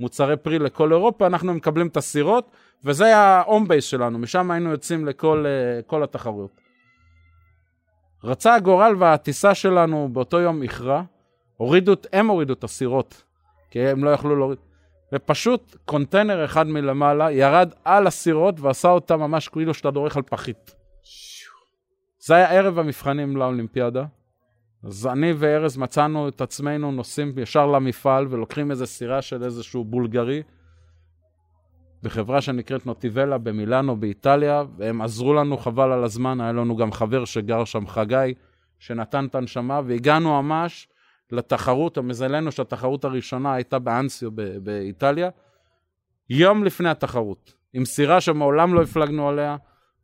המוצרי 0.00 0.36
פרי 0.36 0.58
לכל 0.58 0.92
אירופה, 0.92 1.26
אנחנו 1.26 1.54
מקבלים 1.54 1.86
את 1.86 1.96
הסירות, 1.96 2.50
וזה 2.84 3.04
היה 3.04 3.18
ה 3.18 3.28
home 3.28 3.68
base 3.68 3.84
שלנו, 3.84 4.18
משם 4.18 4.50
היינו 4.50 4.70
יוצאים 4.70 5.06
לכל 5.06 5.44
אה, 5.46 5.82
כל 5.82 6.02
התחרויות. 6.02 6.60
רצה 8.24 8.54
הגורל 8.54 8.94
והטיסה 8.98 9.54
שלנו 9.54 10.08
באותו 10.12 10.40
יום 10.40 10.62
איחרה, 10.62 11.02
הורידו, 11.56 11.92
הם 12.12 12.26
הורידו 12.26 12.52
את 12.52 12.64
הסירות, 12.64 13.22
כי 13.70 13.80
הם 13.80 14.04
לא 14.04 14.10
יכלו 14.10 14.36
להוריד. 14.36 14.58
ופשוט 15.12 15.76
קונטיינר 15.84 16.44
אחד 16.44 16.66
מלמעלה 16.66 17.32
ירד 17.32 17.72
על 17.84 18.06
הסירות 18.06 18.60
ועשה 18.60 18.88
אותה 18.88 19.16
ממש 19.16 19.48
כאילו 19.48 19.74
שאתה 19.74 19.90
דורך 19.90 20.16
על 20.16 20.22
פחית. 20.22 20.74
זה 22.18 22.34
היה 22.34 22.50
ערב 22.50 22.78
המבחנים 22.78 23.36
לאולימפיאדה. 23.36 24.04
אז 24.82 25.06
אני 25.06 25.32
וארז 25.32 25.76
מצאנו 25.76 26.28
את 26.28 26.40
עצמנו 26.40 26.92
נוסעים 26.92 27.32
ישר 27.38 27.66
למפעל 27.66 28.26
ולוקחים 28.30 28.70
איזה 28.70 28.86
סירה 28.86 29.22
של 29.22 29.44
איזשהו 29.44 29.84
בולגרי 29.84 30.42
בחברה 32.02 32.40
שנקראת 32.40 32.86
נוטיבלה 32.86 33.38
במילאנו 33.38 33.96
באיטליה, 33.96 34.64
והם 34.76 35.02
עזרו 35.02 35.34
לנו 35.34 35.56
חבל 35.56 35.92
על 35.92 36.04
הזמן, 36.04 36.40
היה 36.40 36.52
לנו 36.52 36.76
גם 36.76 36.92
חבר 36.92 37.24
שגר 37.24 37.64
שם, 37.64 37.86
חגי, 37.86 38.34
שנתן 38.78 39.26
את 39.26 39.34
הנשמה, 39.34 39.80
והגענו 39.86 40.42
ממש 40.42 40.88
לתחרות, 41.32 41.98
המזלנו 41.98 42.52
שהתחרות 42.52 43.04
הראשונה 43.04 43.54
הייתה 43.54 43.78
באנסיו 43.78 44.30
באיטליה, 44.62 45.30
יום 46.30 46.64
לפני 46.64 46.88
התחרות, 46.88 47.54
עם 47.72 47.84
סירה 47.84 48.20
שמעולם 48.20 48.74
לא 48.74 48.82
הפלגנו 48.82 49.28
עליה, 49.28 49.56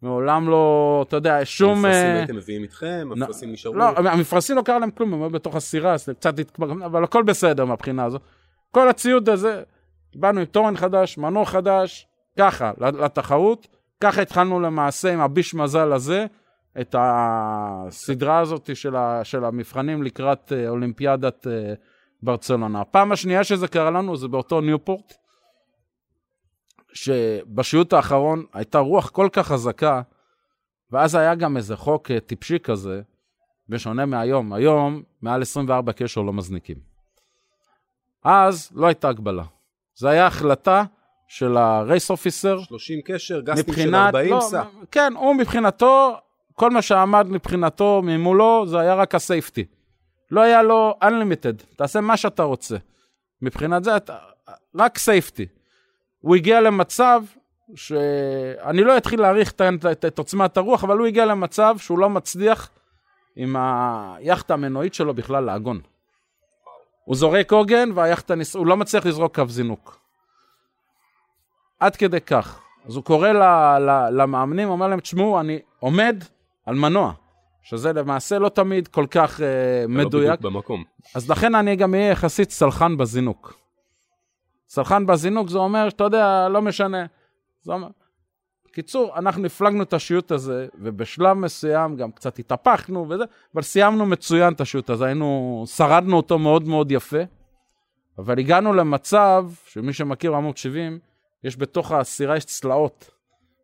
מעולם 0.04 0.48
לא, 0.48 1.04
אתה 1.08 1.16
יודע, 1.16 1.40
שום... 1.44 1.84
המפרשים 1.84 2.06
אה, 2.06 2.18
הייתם 2.18 2.36
מביאים 2.36 2.62
איתכם, 2.62 3.08
המפרשים 3.12 3.52
נשארו. 3.52 3.74
לא, 3.74 3.84
המפרשים 3.96 4.56
לא 4.56 4.62
קרה 4.62 4.78
להם 4.78 4.90
כלום, 4.90 5.14
הם 5.14 5.22
היו 5.22 5.30
בתוך 5.30 5.56
הסירה, 5.56 5.92
אז 5.92 6.08
קצת 6.08 6.38
התקבר, 6.38 6.72
אבל 6.86 7.04
הכל 7.04 7.22
בסדר 7.22 7.64
מהבחינה 7.64 8.04
הזו. 8.04 8.18
כל 8.70 8.88
הציוד 8.88 9.28
הזה, 9.28 9.62
באנו 10.14 10.40
עם 10.40 10.46
תורן 10.46 10.76
חדש, 10.76 11.18
מנוע 11.18 11.44
חדש, 11.44 12.06
ככה, 12.38 12.72
לתחרות, 12.78 13.68
ככה 14.00 14.22
התחלנו 14.22 14.60
למעשה 14.60 15.12
עם 15.12 15.20
הביש 15.20 15.54
מזל 15.54 15.92
הזה, 15.92 16.26
את 16.80 16.94
הסדרה 16.98 18.38
הזאת 18.38 18.76
של, 18.76 18.96
ה, 18.96 19.20
של 19.24 19.44
המבחנים 19.44 20.02
לקראת 20.02 20.52
אה, 20.52 20.68
אולימפיאדת 20.68 21.46
אה, 21.46 21.74
ברצלונה. 22.22 22.80
הפעם 22.80 23.12
השנייה 23.12 23.44
שזה 23.44 23.68
קרה 23.68 23.90
לנו 23.90 24.16
זה 24.16 24.28
באותו 24.28 24.60
ניופורט, 24.60 25.14
שבשיעוט 26.94 27.92
האחרון 27.92 28.44
הייתה 28.52 28.78
רוח 28.78 29.10
כל 29.10 29.28
כך 29.32 29.46
חזקה, 29.46 30.02
ואז 30.90 31.14
היה 31.14 31.34
גם 31.34 31.56
איזה 31.56 31.76
חוק 31.76 32.10
אה, 32.10 32.20
טיפשי 32.20 32.58
כזה, 32.58 33.02
בשונה 33.68 34.06
מהיום. 34.06 34.52
היום, 34.52 35.02
מעל 35.22 35.42
24 35.42 35.92
קשר 35.92 36.20
לא 36.20 36.32
מזניקים. 36.32 36.76
אז 38.24 38.70
לא 38.74 38.86
הייתה 38.86 39.08
הגבלה. 39.08 39.44
זו 39.94 40.08
הייתה 40.08 40.26
החלטה 40.26 40.84
של 41.28 41.56
הרייס 41.56 42.10
אופיסר, 42.10 42.58
30 42.62 43.00
קשר, 43.04 43.40
גסטים 43.40 43.64
של 43.64 43.70
מבחינת, 43.70 44.06
40 44.06 44.34
לא, 44.34 44.40
סע. 44.40 44.62
כן, 44.90 45.12
הוא 45.16 45.34
מבחינתו, 45.34 46.16
כל 46.52 46.70
מה 46.70 46.82
שעמד 46.82 47.26
מבחינתו 47.26 48.02
ממולו, 48.04 48.66
זה 48.66 48.78
היה 48.80 48.94
רק 48.94 49.14
הסייפטי. 49.14 49.64
לא 50.30 50.40
היה 50.40 50.62
לו 50.62 50.94
unlimited, 51.02 51.76
תעשה 51.76 52.00
מה 52.00 52.16
שאתה 52.16 52.42
רוצה. 52.42 52.76
מבחינת 53.42 53.84
זה, 53.84 53.96
אתה, 53.96 54.16
רק 54.74 54.98
סייפטי. 54.98 55.46
הוא 56.24 56.36
הגיע 56.36 56.60
למצב 56.60 57.22
שאני 57.74 58.84
לא 58.84 58.96
אתחיל 58.96 59.20
להעריך 59.20 59.52
את, 59.52 59.60
את, 59.92 60.04
את 60.04 60.18
עוצמת 60.18 60.56
הרוח, 60.56 60.84
אבל 60.84 60.98
הוא 60.98 61.06
הגיע 61.06 61.26
למצב 61.26 61.76
שהוא 61.78 61.98
לא 61.98 62.10
מצליח 62.10 62.70
עם 63.36 63.56
היאכטה 63.56 64.54
המנועית 64.54 64.94
שלו 64.94 65.14
בכלל 65.14 65.44
לעגון. 65.44 65.80
הוא 67.04 67.16
זורק 67.16 67.52
עוגן 67.52 67.88
והיאכטה, 67.94 68.34
נס... 68.34 68.56
הוא 68.56 68.66
לא 68.66 68.76
מצליח 68.76 69.06
לזרוק 69.06 69.34
קו 69.34 69.48
זינוק. 69.48 69.98
עד 71.80 71.96
כדי 71.96 72.20
כך. 72.20 72.60
אז 72.86 72.96
הוא 72.96 73.04
קורא 73.04 73.28
ל, 73.28 73.42
ל, 73.78 74.22
למאמנים, 74.22 74.68
אומר 74.68 74.88
להם, 74.88 75.00
תשמעו, 75.00 75.40
אני 75.40 75.58
עומד 75.78 76.24
על 76.66 76.74
מנוע, 76.74 77.12
שזה 77.62 77.92
למעשה 77.92 78.38
לא 78.38 78.48
תמיד 78.48 78.88
כל 78.88 79.06
כך 79.10 79.38
uh, 79.38 79.42
לא 79.88 79.88
מדויק. 79.88 80.38
בדיוק 80.38 80.54
במקום. 80.54 80.84
אז 81.14 81.30
לכן 81.30 81.54
אני 81.54 81.76
גם 81.76 81.94
אהיה 81.94 82.10
יחסית 82.10 82.50
סלחן 82.50 82.96
בזינוק. 82.96 83.63
סלחן 84.74 85.06
בזינוק 85.06 85.48
זה 85.48 85.58
אומר 85.58 85.88
שאתה 85.88 86.04
יודע, 86.04 86.48
לא 86.48 86.62
משנה. 86.62 87.06
זה 87.62 87.72
אומר... 87.72 87.88
קיצור, 88.72 89.18
אנחנו 89.18 89.46
הפלגנו 89.46 89.82
את 89.82 89.92
השיוט 89.92 90.32
הזה, 90.32 90.66
ובשלב 90.78 91.32
מסוים 91.32 91.96
גם 91.96 92.12
קצת 92.12 92.38
התהפכנו 92.38 93.08
וזה, 93.08 93.24
אבל 93.54 93.62
סיימנו 93.62 94.06
מצוין 94.06 94.52
את 94.52 94.60
השיוט 94.60 94.90
הזה, 94.90 95.04
היינו, 95.04 95.64
שרדנו 95.66 96.16
אותו 96.16 96.38
מאוד 96.38 96.68
מאוד 96.68 96.92
יפה, 96.92 97.22
אבל 98.18 98.38
הגענו 98.38 98.72
למצב, 98.72 99.46
שמי 99.66 99.92
שמכיר 99.92 100.34
470, 100.34 100.98
יש 101.44 101.56
בתוך 101.56 101.92
הסירה 101.92 102.36
יש 102.36 102.44
צלעות, 102.44 103.10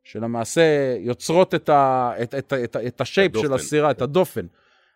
שלמעשה 0.05 0.97
יוצרות 0.99 1.55
את, 1.55 1.69
ה, 1.69 2.12
את, 2.23 2.35
את, 2.35 2.52
את, 2.52 2.76
את 2.76 3.00
השייפ 3.00 3.33
של 3.33 3.38
הדופן. 3.38 3.55
הסירה, 3.55 3.90
את 3.90 4.02
הדופן. 4.02 4.47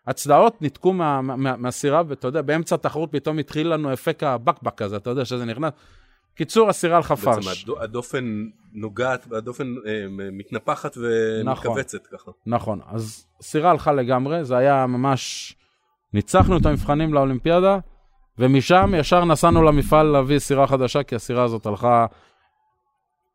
הצלעות 0.07 0.61
ניתקו 0.61 0.93
מה, 0.93 1.21
מה, 1.21 1.57
מהסירה, 1.57 2.01
ואתה 2.07 2.27
יודע, 2.27 2.41
באמצע 2.41 2.75
התחרות 2.75 3.11
פתאום 3.11 3.39
התחיל 3.39 3.73
לנו 3.73 3.93
אפקט 3.93 4.23
הבקבק 4.23 4.81
הזה, 4.81 4.95
אתה 4.95 5.09
יודע 5.09 5.25
שזה 5.25 5.45
נכנס. 5.45 5.71
קיצור, 6.35 6.69
הסירה 6.69 6.97
הלכה 6.97 7.15
בעצם 7.15 7.31
פרש. 7.31 7.63
הדו- 7.63 7.81
הדופן 7.81 8.45
נוגעת, 8.73 9.31
הדופן 9.31 9.75
אה, 9.87 10.05
מתנפחת 10.31 10.97
נכון. 10.97 11.05
ומתכווצת 11.47 12.07
ככה. 12.07 12.31
נכון, 12.45 12.79
אז 12.87 13.25
סירה 13.41 13.71
הלכה 13.71 13.93
לגמרי, 13.93 14.45
זה 14.45 14.57
היה 14.57 14.85
ממש... 14.87 15.55
ניצחנו 16.13 16.57
את 16.57 16.65
המבחנים 16.65 17.13
לאולימפיאדה, 17.13 17.79
ומשם 18.39 18.93
ישר 18.97 19.25
נסענו 19.25 19.63
למפעל 19.63 20.05
להביא 20.07 20.39
סירה 20.39 20.67
חדשה, 20.67 21.03
כי 21.03 21.15
הסירה 21.15 21.43
הזאת 21.43 21.65
הלכה... 21.65 22.05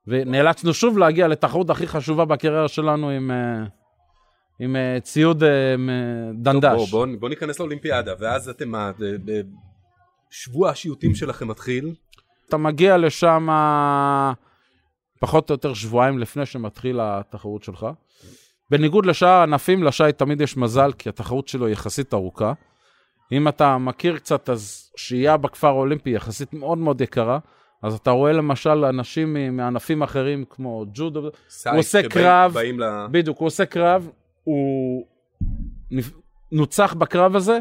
ונאלצנו 0.07 0.75
שוב 0.75 0.99
להגיע 0.99 1.28
לתחרות 1.28 1.71
הכי 1.71 1.87
חשובה 1.87 2.25
בקריירה 2.25 2.69
שלנו 2.69 3.11
עם, 3.11 3.30
אה, 3.30 3.64
עם 4.59 4.76
אה, 4.76 5.00
ציוד 5.00 5.45
עם, 5.75 5.90
אה, 5.90 6.33
דנדש. 6.35 6.90
בוא, 6.90 7.07
בוא, 7.07 7.16
בוא 7.21 7.28
ניכנס 7.28 7.61
לאולימפיאדה, 7.61 8.12
ואז 8.19 8.49
אתם, 8.49 8.73
שבוע 10.30 10.71
השיוטים 10.71 11.14
שלכם 11.14 11.49
מתחיל, 11.49 11.95
אתה 12.50 12.57
מגיע 12.57 12.97
לשם 12.97 13.49
פחות 15.21 15.50
או 15.50 15.54
יותר 15.54 15.75
שבועיים 15.75 16.19
לפני 16.19 16.47
שמתחיל 16.47 17.00
התחרות 17.02 17.62
שלך. 17.62 17.87
בניגוד 18.71 19.07
לשאר 19.07 19.28
הענפים, 19.28 19.83
לשייט 19.83 20.19
תמיד 20.19 20.40
יש 20.40 20.57
מזל, 20.57 20.92
כי 20.92 21.09
התחרות 21.09 21.49
שלו 21.49 21.66
היא 21.66 21.73
יחסית 21.73 22.14
ארוכה. 22.14 22.52
אם 23.33 23.49
אתה 23.49 23.78
מכיר 23.78 24.16
קצת, 24.16 24.49
אז 24.49 24.90
שהייה 24.97 25.37
בכפר 25.37 25.69
האולימפי 25.69 26.11
יחסית 26.11 26.52
מאוד 26.52 26.78
מאוד 26.78 27.00
יקרה. 27.00 27.38
אז 27.83 27.95
אתה 27.95 28.11
רואה 28.11 28.33
למשל 28.33 28.85
אנשים 28.85 29.57
מענפים 29.57 30.02
אחרים 30.02 30.45
כמו 30.50 30.85
ג'ודו, 30.95 31.30
סייק 31.49 31.76
עושה 31.76 32.09
קרב. 32.09 32.59
ל... 32.59 33.07
בדיוק, 33.11 33.38
הוא 33.38 33.47
עושה 33.47 33.66
קרב, 33.66 34.09
הוא 34.45 35.07
נוצח 36.52 36.95
בקרב 36.95 37.37
הזה, 37.37 37.59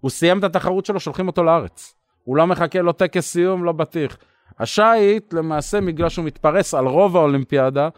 הוא 0.00 0.10
סיים 0.10 0.38
את 0.38 0.44
התחרות 0.44 0.86
שלו, 0.86 1.00
שולחים 1.00 1.26
אותו 1.26 1.42
לארץ. 1.42 1.94
הוא 2.24 2.36
לא 2.36 2.46
מחכה, 2.46 2.82
לא 2.82 2.92
טקס 2.92 3.26
סיום, 3.26 3.64
לא 3.64 3.72
בטיח. 3.72 4.16
השייט, 4.58 5.32
למעשה, 5.32 5.80
בגלל 5.80 6.08
שהוא 6.08 6.24
מתפרס 6.24 6.74
על 6.74 6.86
רוב 6.86 7.16
האולימפיאדה, 7.16 7.88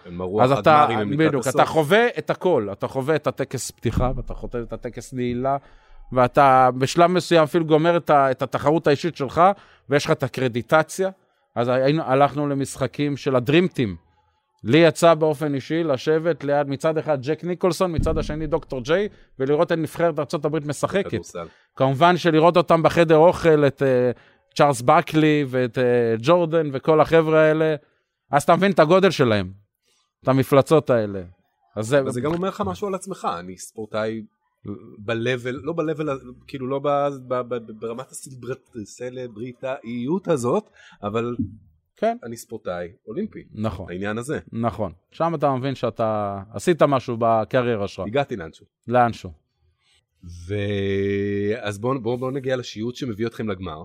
אז 0.41 0.53
אתה, 0.53 0.87
בדיוק. 1.17 1.49
אתה 1.49 1.65
חווה 1.65 2.07
את 2.19 2.31
הכל. 2.31 2.69
אתה 2.73 2.89
חווה 2.89 3.17
את 3.17 3.27
הטקס 3.27 3.71
פתיחה, 3.71 4.11
ואתה 4.17 4.35
חווה 4.35 4.61
את 4.63 4.73
הטקס 4.73 5.13
נעילה, 5.13 5.57
ואתה 6.13 6.71
בשלב 6.79 7.11
מסוים 7.11 7.43
אפילו 7.43 7.65
גומר 7.65 7.97
את, 7.97 8.11
ה, 8.11 8.31
את 8.31 8.43
התחרות 8.43 8.87
האישית 8.87 9.17
שלך, 9.17 9.43
ויש 9.91 10.05
לך 10.05 10.11
את 10.11 10.23
הקרדיטציה. 10.23 11.11
אז 11.55 11.69
היינו, 11.69 12.03
הלכנו 12.03 12.49
למשחקים 12.49 13.17
של 13.17 13.37
הדרימטים. 13.37 13.97
לי 14.67 14.79
יצא 14.79 15.15
באופן 15.15 15.55
אישי 15.55 15.85
לשבת 15.85 16.45
ליד 16.45 16.69
מצד 16.69 16.99
אחד 16.99 17.19
ג'ק 17.23 17.45
ניקולסון, 17.45 17.95
מצד 17.95 18.19
השני 18.19 18.47
דוקטור 18.47 18.81
ג'יי, 18.81 19.09
ולראות 19.39 19.73
את 19.73 19.79
נבחרת 19.79 20.19
ארה"ב 20.19 20.69
משחקת. 20.69 21.21
כמובן 21.77 22.17
שלראות 22.17 22.57
אותם 22.57 22.83
בחדר 22.83 23.17
אוכל, 23.17 23.67
את 23.67 23.83
uh, 23.83 23.85
צ'ארלס 24.55 24.83
בקלי 24.83 25.45
ואת 25.49 25.79
uh, 25.79 25.81
ג'ורדן 26.23 26.71
וכל 26.73 27.01
החבר'ה 27.01 27.41
האלה, 27.41 27.75
אז 28.31 28.43
אתה 28.43 28.57
מבין 28.57 28.73
את 28.73 28.79
הגודל 28.79 29.11
שלהם, 29.11 29.53
את 30.23 30.29
המפלצות 30.29 30.91
האלה. 30.91 31.23
אז 31.77 31.87
זה, 31.87 32.03
זה 32.09 32.21
גם 32.21 32.35
אומר 32.35 32.49
לך 32.49 32.63
משהו 32.67 32.87
על 32.87 32.95
עצמך, 32.95 33.29
אני 33.39 33.59
ספורטאי 33.59 34.23
ב-level, 34.99 35.57
לא 35.63 35.73
ב-level, 35.73 36.07
כאילו 36.47 36.67
לא 36.67 36.79
ב- 36.79 37.09
ב- 37.29 37.55
ב- 37.55 37.81
ברמת 37.81 38.11
הסלבריטאיות 38.11 40.29
הזאת, 40.29 40.71
אבל 41.03 41.37
כן, 41.97 42.17
אני 42.23 42.37
ספורטאי 42.37 42.89
אולימפי, 43.07 43.45
נכון, 43.55 43.91
העניין 43.91 44.19
הזה. 44.19 44.39
נכון. 44.53 44.93
שם 45.11 45.35
אתה 45.35 45.55
מבין 45.55 45.75
שאתה 45.75 46.43
עשית 46.53 46.83
משהו 46.83 47.17
בקריירה 47.21 47.89
שלך, 47.89 48.07
הגעתי 48.07 48.37
לאנשהו. 48.37 48.67
לאנשהו. 48.89 49.31
ואז 50.47 51.79
בואו 51.79 52.01
בוא, 52.01 52.17
בוא 52.17 52.31
נגיע 52.31 52.57
לשיעוט 52.57 52.95
שמביא 52.97 53.27
אתכם 53.27 53.49
לגמר. 53.49 53.83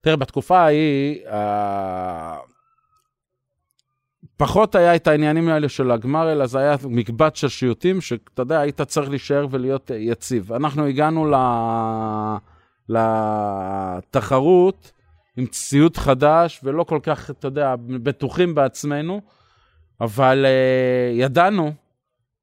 תראה, 0.00 0.16
בתקופה 0.16 0.58
ההיא, 0.58 1.26
אה, 1.26 2.38
פחות 4.36 4.74
היה 4.74 4.96
את 4.96 5.06
העניינים 5.06 5.48
האלה 5.48 5.68
של 5.68 5.90
הגמר, 5.90 6.32
אלא 6.32 6.46
זה 6.46 6.58
היה 6.58 6.76
מקבץ 6.88 7.36
של 7.36 7.48
שיוטים, 7.48 8.00
שאתה 8.00 8.42
יודע, 8.42 8.60
היית 8.60 8.80
צריך 8.82 9.10
להישאר 9.10 9.46
ולהיות 9.50 9.90
יציב. 9.94 10.52
אנחנו 10.52 10.86
הגענו 10.86 11.26
ל... 11.30 11.34
לתחרות 13.98 14.92
עם 15.36 15.46
ציוד 15.46 15.96
חדש, 15.96 16.60
ולא 16.62 16.84
כל 16.84 17.00
כך, 17.02 17.30
אתה 17.30 17.46
יודע, 17.46 17.74
בטוחים 18.02 18.54
בעצמנו, 18.54 19.20
אבל 20.00 20.44
uh, 20.44 21.20
ידענו 21.20 21.72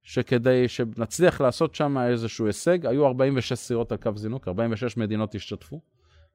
שכדי 0.03 0.67
שנצליח 0.67 1.41
לעשות 1.41 1.75
שם 1.75 1.97
איזשהו 1.97 2.45
הישג, 2.45 2.85
היו 2.85 3.07
46 3.07 3.53
סירות 3.53 3.91
על 3.91 3.97
קו 3.97 4.11
זינוק, 4.15 4.47
46 4.47 4.97
מדינות 4.97 5.35
השתתפו. 5.35 5.81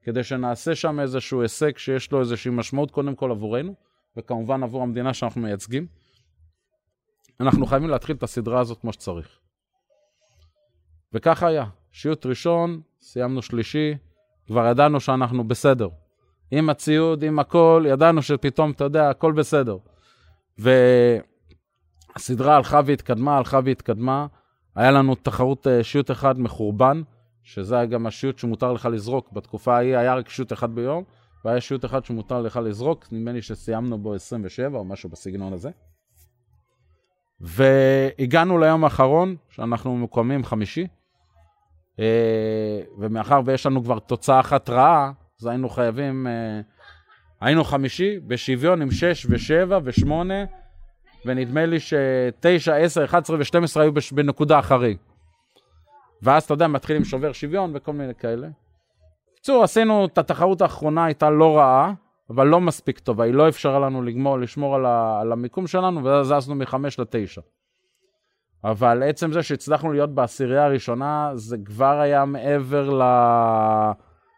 כדי 0.01 0.23
שנעשה 0.23 0.75
שם 0.75 0.99
איזשהו 0.99 1.41
הישג 1.41 1.77
שיש 1.77 2.11
לו 2.11 2.19
איזושהי 2.19 2.51
משמעות 2.51 2.91
קודם 2.91 3.15
כל 3.15 3.31
עבורנו, 3.31 3.75
וכמובן 4.17 4.63
עבור 4.63 4.83
המדינה 4.83 5.13
שאנחנו 5.13 5.41
מייצגים. 5.41 5.87
אנחנו 7.39 7.65
חייבים 7.65 7.89
להתחיל 7.89 8.15
את 8.15 8.23
הסדרה 8.23 8.59
הזאת 8.59 8.81
כמו 8.81 8.93
שצריך. 8.93 9.39
וככה 11.13 11.47
היה. 11.47 11.65
שיוט 11.91 12.25
ראשון, 12.25 12.81
סיימנו 13.01 13.41
שלישי, 13.41 13.93
כבר 14.47 14.67
ידענו 14.67 14.99
שאנחנו 14.99 15.47
בסדר. 15.47 15.89
עם 16.51 16.69
הציוד, 16.69 17.23
עם 17.23 17.39
הכל, 17.39 17.83
ידענו 17.87 18.21
שפתאום, 18.21 18.71
אתה 18.71 18.83
יודע, 18.83 19.09
הכל 19.09 19.31
בסדר. 19.31 19.77
והסדרה 20.57 22.55
הלכה 22.55 22.81
והתקדמה, 22.85 23.37
הלכה 23.37 23.59
והתקדמה. 23.65 24.27
היה 24.75 24.91
לנו 24.91 25.15
תחרות 25.15 25.67
אה, 25.67 25.83
שיוט 25.83 26.11
אחד 26.11 26.39
מחורבן, 26.39 27.01
שזה 27.43 27.75
היה 27.75 27.85
גם 27.85 28.07
השיוט 28.07 28.37
שמותר 28.37 28.73
לך 28.73 28.85
לזרוק. 28.91 29.31
בתקופה 29.31 29.75
ההיא 29.75 29.97
היה 29.97 30.15
רק 30.15 30.29
שיוט 30.29 30.53
אחד 30.53 30.75
ביום, 30.75 31.03
והיה 31.45 31.61
שיוט 31.61 31.85
אחד 31.85 32.05
שמותר 32.05 32.41
לך 32.41 32.59
לזרוק, 32.63 33.07
נדמה 33.11 33.31
לי 33.31 33.41
שסיימנו 33.41 33.97
בו 33.97 34.13
27 34.13 34.77
או 34.77 34.85
משהו 34.85 35.09
בסגנון 35.09 35.53
הזה. 35.53 35.69
והגענו 37.39 38.57
ליום 38.57 38.83
האחרון, 38.83 39.35
שאנחנו 39.49 39.97
מקוממים 39.97 40.43
חמישי, 40.43 40.87
אה, 41.99 42.81
ומאחר 42.97 43.41
ויש 43.45 43.65
לנו 43.65 43.83
כבר 43.83 43.99
תוצאה 43.99 44.39
אחת 44.39 44.69
רעה, 44.69 45.11
אז 45.41 45.45
היינו 45.45 45.69
חייבים, 45.69 46.27
אה, 46.27 46.61
היינו 47.41 47.63
חמישי 47.63 48.19
בשוויון 48.27 48.81
עם 48.81 48.91
6 48.91 49.25
ו-7 49.25 49.73
ו-8, 49.83 50.11
ונדמה 51.25 51.65
לי 51.65 51.79
ש-9, 51.79 52.71
10, 52.71 53.05
11 53.05 53.37
ו-12 53.37 53.81
היו 53.81 53.93
בש- 53.93 54.11
בנקודה 54.11 54.59
אחרי. 54.59 54.97
ואז 56.21 56.43
אתה 56.43 56.53
יודע, 56.53 56.67
מתחילים 56.67 57.05
שובר 57.05 57.31
שוויון 57.31 57.71
וכל 57.73 57.93
מיני 57.93 58.15
כאלה. 58.15 58.47
בקיצור, 59.33 59.63
עשינו 59.63 60.05
את 60.05 60.17
התחרות 60.17 60.61
האחרונה, 60.61 61.05
הייתה 61.05 61.29
לא 61.29 61.57
רעה, 61.57 61.93
אבל 62.29 62.47
לא 62.47 62.61
מספיק 62.61 62.99
טובה, 62.99 63.23
היא 63.23 63.33
לא 63.33 63.49
אפשרה 63.49 63.79
לנו 63.79 64.01
לגמור, 64.01 64.39
לשמור 64.39 64.75
על, 64.75 64.85
ה, 64.85 65.19
על 65.21 65.31
המיקום 65.31 65.67
שלנו, 65.67 66.03
ואז 66.03 66.27
זזנו 66.27 66.55
מחמש 66.55 66.99
לתשע. 66.99 67.41
אבל 68.63 69.03
עצם 69.03 69.31
זה 69.31 69.43
שהצלחנו 69.43 69.91
להיות 69.91 70.15
בעשירייה 70.15 70.65
הראשונה, 70.65 71.31
זה 71.33 71.57
כבר 71.65 71.99
היה 71.99 72.25
מעבר 72.25 72.89
ל... 72.89 73.01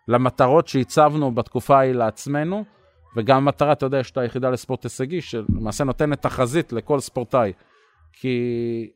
למטרות 0.10 0.68
שהצבנו 0.68 1.32
בתקופה 1.32 1.78
ההיא 1.78 1.94
לעצמנו, 1.94 2.64
וגם 3.16 3.46
מטרה, 3.46 3.72
אתה 3.72 3.86
יודע, 3.86 4.00
יש 4.00 4.12
את 4.12 4.18
היחידה 4.18 4.50
לספורט 4.50 4.84
הישגי, 4.84 5.22
שלמעשה 5.22 5.84
נותנת 5.84 6.22
תחזית 6.22 6.74
לכל 6.74 7.00
ספורטאי. 7.00 7.54
כי 8.14 8.90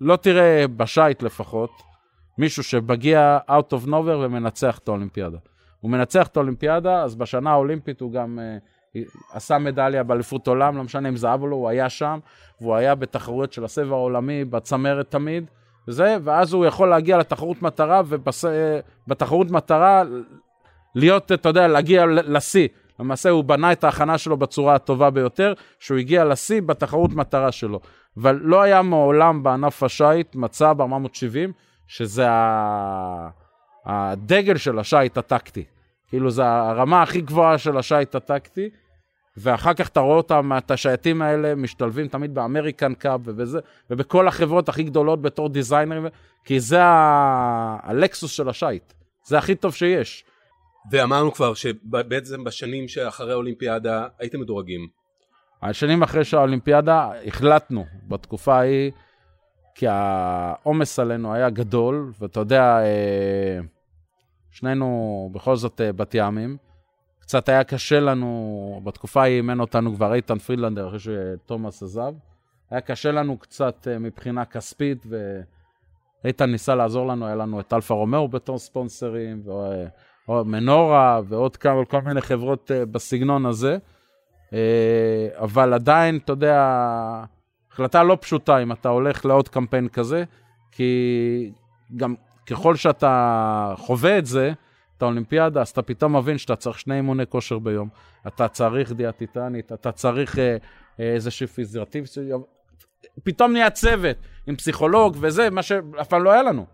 לא 0.00 0.16
תראה 0.16 0.68
בשייט 0.76 1.22
לפחות, 1.22 1.70
מישהו 2.38 2.62
שמגיע 2.62 3.38
out 3.48 3.72
of 3.72 3.86
nowhere 3.88 4.18
ומנצח 4.20 4.78
את 4.78 4.88
האולימפיאדה. 4.88 5.38
הוא 5.80 5.90
מנצח 5.90 6.26
את 6.26 6.36
האולימפיאדה, 6.36 7.02
אז 7.02 7.14
בשנה 7.14 7.50
האולימפית 7.50 8.00
הוא 8.00 8.12
גם 8.12 8.38
uh, 8.38 8.98
עשה 9.32 9.58
מדליה 9.58 10.02
באליפות 10.02 10.48
עולם, 10.48 10.76
לא 10.76 10.84
משנה 10.84 11.08
אם 11.08 11.16
זהב 11.16 11.42
או 11.42 11.46
לא, 11.46 11.56
הוא 11.56 11.68
היה 11.68 11.88
שם, 11.88 12.18
והוא 12.60 12.74
היה 12.74 12.94
בתחרויות 12.94 13.52
של 13.52 13.64
הסבב 13.64 13.92
העולמי, 13.92 14.44
בצמרת 14.44 15.10
תמיד, 15.10 15.50
וזה, 15.88 16.16
ואז 16.24 16.52
הוא 16.52 16.66
יכול 16.66 16.88
להגיע 16.88 17.18
לתחרות 17.18 17.62
מטרה, 17.62 18.02
ובתחרות 18.06 19.50
מטרה 19.50 20.02
להיות, 20.94 21.32
אתה 21.32 21.48
יודע, 21.48 21.68
להגיע 21.68 22.06
לשיא. 22.06 22.68
למעשה 23.00 23.30
הוא 23.30 23.44
בנה 23.44 23.72
את 23.72 23.84
ההכנה 23.84 24.18
שלו 24.18 24.36
בצורה 24.36 24.74
הטובה 24.74 25.10
ביותר, 25.10 25.52
שהוא 25.78 25.98
הגיע 25.98 26.24
לשיא 26.24 26.62
בתחרות 26.62 27.12
מטרה 27.12 27.52
שלו. 27.52 27.80
אבל 28.16 28.40
לא 28.42 28.62
היה 28.62 28.82
מעולם 28.82 29.42
בענף 29.42 29.82
השייט 29.82 30.34
מצב 30.34 30.74
ב-470, 30.76 31.52
שזה. 31.86 32.26
הדגל 33.86 34.56
של 34.56 34.78
השייט 34.78 35.18
הטקטי. 35.18 35.64
כאילו 36.08 36.30
זה 36.30 36.46
הרמה 36.46 37.02
הכי 37.02 37.20
גבוהה 37.20 37.58
של 37.58 37.76
השייט 37.78 38.14
הטקטי, 38.14 38.70
ואחר 39.36 39.74
כך 39.74 39.88
אתה 39.88 40.00
רואה 40.00 40.16
אותם, 40.16 40.52
את 40.58 40.70
השייטים 40.70 41.22
האלה 41.22 41.54
משתלבים 41.54 42.08
תמיד 42.08 42.34
ב 42.34 42.41
American 42.41 42.94
Cup 42.94 43.20
ובזה, 43.24 43.58
ובכל 43.90 44.28
החברות 44.28 44.68
הכי 44.68 44.82
גדולות 44.82 45.22
בתור 45.22 45.48
דיזיינרים, 45.48 46.06
כי 46.44 46.60
זה. 46.60 46.80
ה 47.82 47.90
Lexus 47.90 48.30
של 48.30 48.48
השייט. 48.48 48.92
זה 49.26 49.38
הכי 49.38 49.54
טוב 49.54 49.74
שיש. 49.74 50.24
ואמרנו 50.90 51.32
כבר 51.32 51.54
שבעצם 51.54 52.44
בשנים 52.44 52.88
שאחרי 52.88 53.32
האולימפיאדה 53.32 54.06
הייתם 54.18 54.40
מדורגים. 54.40 54.88
השנים 55.62 56.02
אחרי 56.02 56.24
שהאולימפיאדה, 56.24 57.10
החלטנו 57.26 57.84
בתקופה 58.08 58.54
ההיא, 58.58 58.90
כי 59.74 59.86
העומס 59.88 60.98
עלינו 60.98 61.34
היה 61.34 61.50
גדול, 61.50 62.12
ואתה 62.20 62.40
יודע, 62.40 62.78
אה, 62.78 63.58
שנינו 64.50 65.30
בכל 65.32 65.56
זאת 65.56 65.80
אה, 65.80 65.92
בת 65.92 66.14
ימים. 66.14 66.56
קצת 67.20 67.48
היה 67.48 67.64
קשה 67.64 68.00
לנו, 68.00 68.80
בתקופה 68.84 69.22
ההיא 69.22 69.36
אימן 69.36 69.60
אותנו 69.60 69.94
כבר 69.94 70.14
איתן 70.14 70.38
פרידלנדר, 70.38 70.88
אחרי 70.88 70.98
שתומאס 70.98 71.82
עזב. 71.82 72.14
היה 72.70 72.80
קשה 72.80 73.12
לנו 73.12 73.38
קצת 73.38 73.88
אה, 73.90 73.98
מבחינה 73.98 74.44
כספית, 74.44 75.06
ואיתן 76.24 76.50
ניסה 76.50 76.74
לעזור 76.74 77.06
לנו, 77.06 77.26
היה 77.26 77.34
לנו 77.34 77.60
את 77.60 77.72
אלפה 77.72 77.94
רומאו 77.94 78.28
בתור 78.28 78.58
ספונסרים, 78.58 79.42
ומנורה, 80.28 81.20
ועוד 81.28 81.56
כמה, 81.56 81.84
כל 81.84 82.00
מיני 82.00 82.20
חברות 82.20 82.70
בסגנון 82.90 83.46
הזה. 83.46 83.78
אבל 85.34 85.74
עדיין, 85.74 86.16
אתה 86.16 86.32
יודע, 86.32 87.24
החלטה 87.72 88.02
לא 88.02 88.18
פשוטה 88.20 88.62
אם 88.62 88.72
אתה 88.72 88.88
הולך 88.88 89.24
לעוד 89.24 89.48
קמפיין 89.48 89.88
כזה, 89.88 90.24
כי 90.72 91.52
גם 91.96 92.14
ככל 92.46 92.76
שאתה 92.76 93.74
חווה 93.76 94.18
את 94.18 94.26
זה, 94.26 94.52
את 94.96 95.02
האולימפיאדה, 95.02 95.60
אז 95.60 95.68
אתה 95.68 95.82
פתאום 95.82 96.16
מבין 96.16 96.38
שאתה 96.38 96.56
צריך 96.56 96.78
שני 96.78 96.94
אימוני 96.96 97.26
כושר 97.26 97.58
ביום, 97.58 97.88
אתה 98.26 98.48
צריך 98.48 98.92
דיאטיטנית, 98.92 99.72
אתה 99.72 99.92
צריך 99.92 100.38
אה, 100.38 100.56
אה, 101.00 101.12
איזושהי 101.14 101.46
פיזיותיב, 101.46 102.04
פתאום 103.24 103.52
נהיה 103.52 103.70
צוות 103.70 104.16
עם 104.46 104.56
פסיכולוג 104.56 105.16
וזה, 105.20 105.50
מה 105.50 105.62
שאף 105.62 106.08
פעם 106.08 106.22
לא 106.22 106.30
היה 106.30 106.42
לנו. 106.42 106.66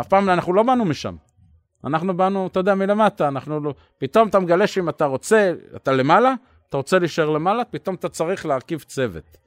אף 0.00 0.08
פעם 0.08 0.30
אנחנו 0.30 0.52
לא 0.52 0.62
באנו 0.62 0.84
משם. 0.84 1.16
אנחנו 1.86 2.16
באנו, 2.16 2.46
אתה 2.46 2.60
יודע, 2.60 2.74
מלמטה, 2.74 3.28
אנחנו 3.28 3.60
לא... 3.60 3.74
פתאום 3.98 4.28
אתה 4.28 4.40
מגלה 4.40 4.66
שאם 4.66 4.88
אתה 4.88 5.04
רוצה, 5.04 5.52
אתה 5.76 5.92
למעלה, 5.92 6.34
אתה 6.68 6.76
רוצה 6.76 6.98
להישאר 6.98 7.30
למעלה, 7.30 7.64
פתאום 7.64 7.94
אתה 7.94 8.08
צריך 8.08 8.46
להרכיב 8.46 8.80
צוות. 8.80 9.38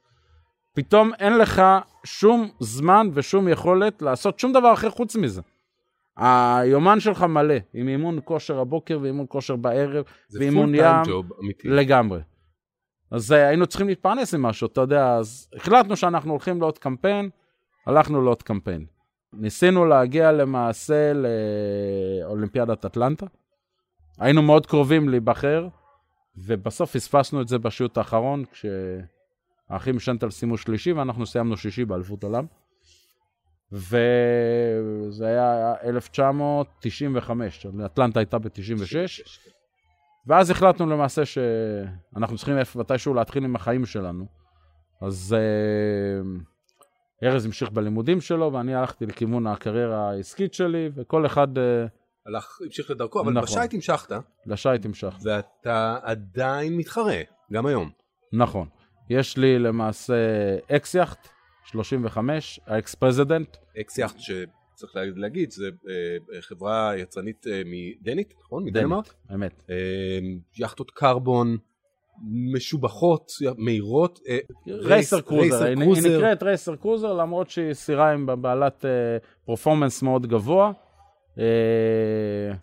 פתאום 0.74 1.12
אין 1.20 1.38
לך 1.38 1.62
שום 2.04 2.50
זמן 2.60 3.10
ושום 3.14 3.48
יכולת 3.48 4.02
לעשות 4.02 4.40
שום 4.40 4.54
דבר 4.54 4.74
אחר 4.74 4.90
חוץ 4.90 5.16
מזה. 5.16 5.42
היומן 6.18 7.00
שלך 7.00 7.24
מלא, 7.24 7.56
עם 7.74 7.88
אימון 7.88 8.20
כושר 8.24 8.60
הבוקר 8.60 9.00
ואימון 9.02 9.26
כושר 9.30 9.56
בערב, 9.56 10.06
ואימון 10.40 10.76
ים. 10.76 10.96
ג'וב. 11.06 11.26
לגמרי. 11.64 12.20
אז 13.12 13.32
אה, 13.32 13.48
היינו 13.48 13.68
צריכים 13.68 13.88
להתפרנס 13.88 14.34
עם 14.34 14.42
משהו, 14.42 14.68
אתה 14.68 14.82
יודע, 14.82 15.16
אז 15.16 15.50
החלטנו 15.56 15.96
שאנחנו 15.96 16.32
הולכים 16.32 16.62
לעוד 16.62 16.78
קמפיין, 16.78 17.30
הלכנו 17.88 18.22
לעוד 18.22 18.44
קמפיין. 18.44 18.86
ניסינו 19.34 19.86
להגיע 19.86 20.32
למעשה 20.32 21.12
לאולימפיאדת 22.24 22.86
אטלנטה. 22.86 23.26
היינו 24.20 24.42
מאוד 24.42 24.66
קרובים 24.66 25.10
להיבחר, 25.10 25.68
ובסוף 26.38 26.92
פספסנו 26.92 27.42
את 27.42 27.48
זה 27.48 27.58
בשיעוט 27.60 27.98
האחרון, 27.98 28.46
כש... 28.52 28.66
האחים 29.70 30.00
שנטל 30.00 30.30
סיימו 30.30 30.58
שלישי 30.58 30.94
ואנחנו 30.94 31.26
סיימנו 31.26 31.58
שישי 31.58 31.86
באליפות 31.86 32.24
עולם. 32.24 32.46
וזה 33.72 35.26
היה 35.28 35.74
1995, 35.84 37.66
אטלנטה 37.86 38.20
הייתה 38.20 38.40
ב-96, 38.40 38.96
ואז 40.28 40.50
החלטנו 40.50 40.86
למעשה 40.86 41.22
שאנחנו 41.26 42.38
צריכים 42.38 42.56
מתישהו 42.76 43.14
להתחיל 43.14 43.44
עם 43.44 43.56
החיים 43.56 43.86
שלנו. 43.86 44.26
אז 45.02 45.36
uh, 45.36 46.44
ארז 47.24 47.46
המשיך 47.46 47.72
בלימודים 47.72 48.22
שלו, 48.22 48.54
ואני 48.54 48.76
הלכתי 48.76 49.06
לכיוון 49.06 49.48
הקריירה 49.48 50.10
העסקית 50.10 50.54
שלי, 50.54 50.90
וכל 50.96 51.26
אחד... 51.26 51.58
Uh, 51.58 51.62
הלך, 52.26 52.60
המשיך 52.66 52.92
לדרכו, 52.92 53.22
אבל 53.22 53.32
נכון. 53.32 53.44
בשייט 53.44 53.74
המשכת. 53.74 54.12
לשייט 54.46 54.86
המשכת. 54.86 55.20
ואתה 55.24 55.98
עדיין 56.04 56.78
מתחרה, 56.78 57.22
גם 57.52 57.66
היום. 57.66 57.90
נכון. 58.34 58.68
יש 59.10 59.38
לי 59.38 59.60
למעשה 59.60 60.16
X-Yacht, 60.72 61.28
35, 61.66 62.60
ה 62.66 62.96
X-President. 62.96 63.58
X-Yacht 63.82 64.20
שצריך 64.20 64.94
להגיד, 65.16 65.52
זה 65.52 65.70
אה, 65.90 66.42
חברה 66.42 66.94
יצרנית 66.98 67.48
אה, 67.48 67.62
דנית, 67.66 68.34
נכון? 68.40 68.64
מדנמרק? 68.64 69.14
אמת. 69.34 69.64
אה, 69.70 70.20
יאכטות 70.58 70.92
קרבון. 70.92 71.58
משובחות, 72.54 73.32
מהירות. 73.58 74.20
racer 74.68 75.22
cruiser, 75.22 75.66
היא 75.66 75.76
נקראת 75.78 76.44
racer 76.44 76.76
cruiser 76.76 77.14
למרות 77.14 77.50
שהיא 77.50 77.74
סירה 77.74 78.12
עם 78.12 78.42
בעלת 78.42 78.86
פרפורמנס 79.46 80.04
מאוד 80.04 80.28
גבוה. 80.28 80.72
אה, 81.40 82.54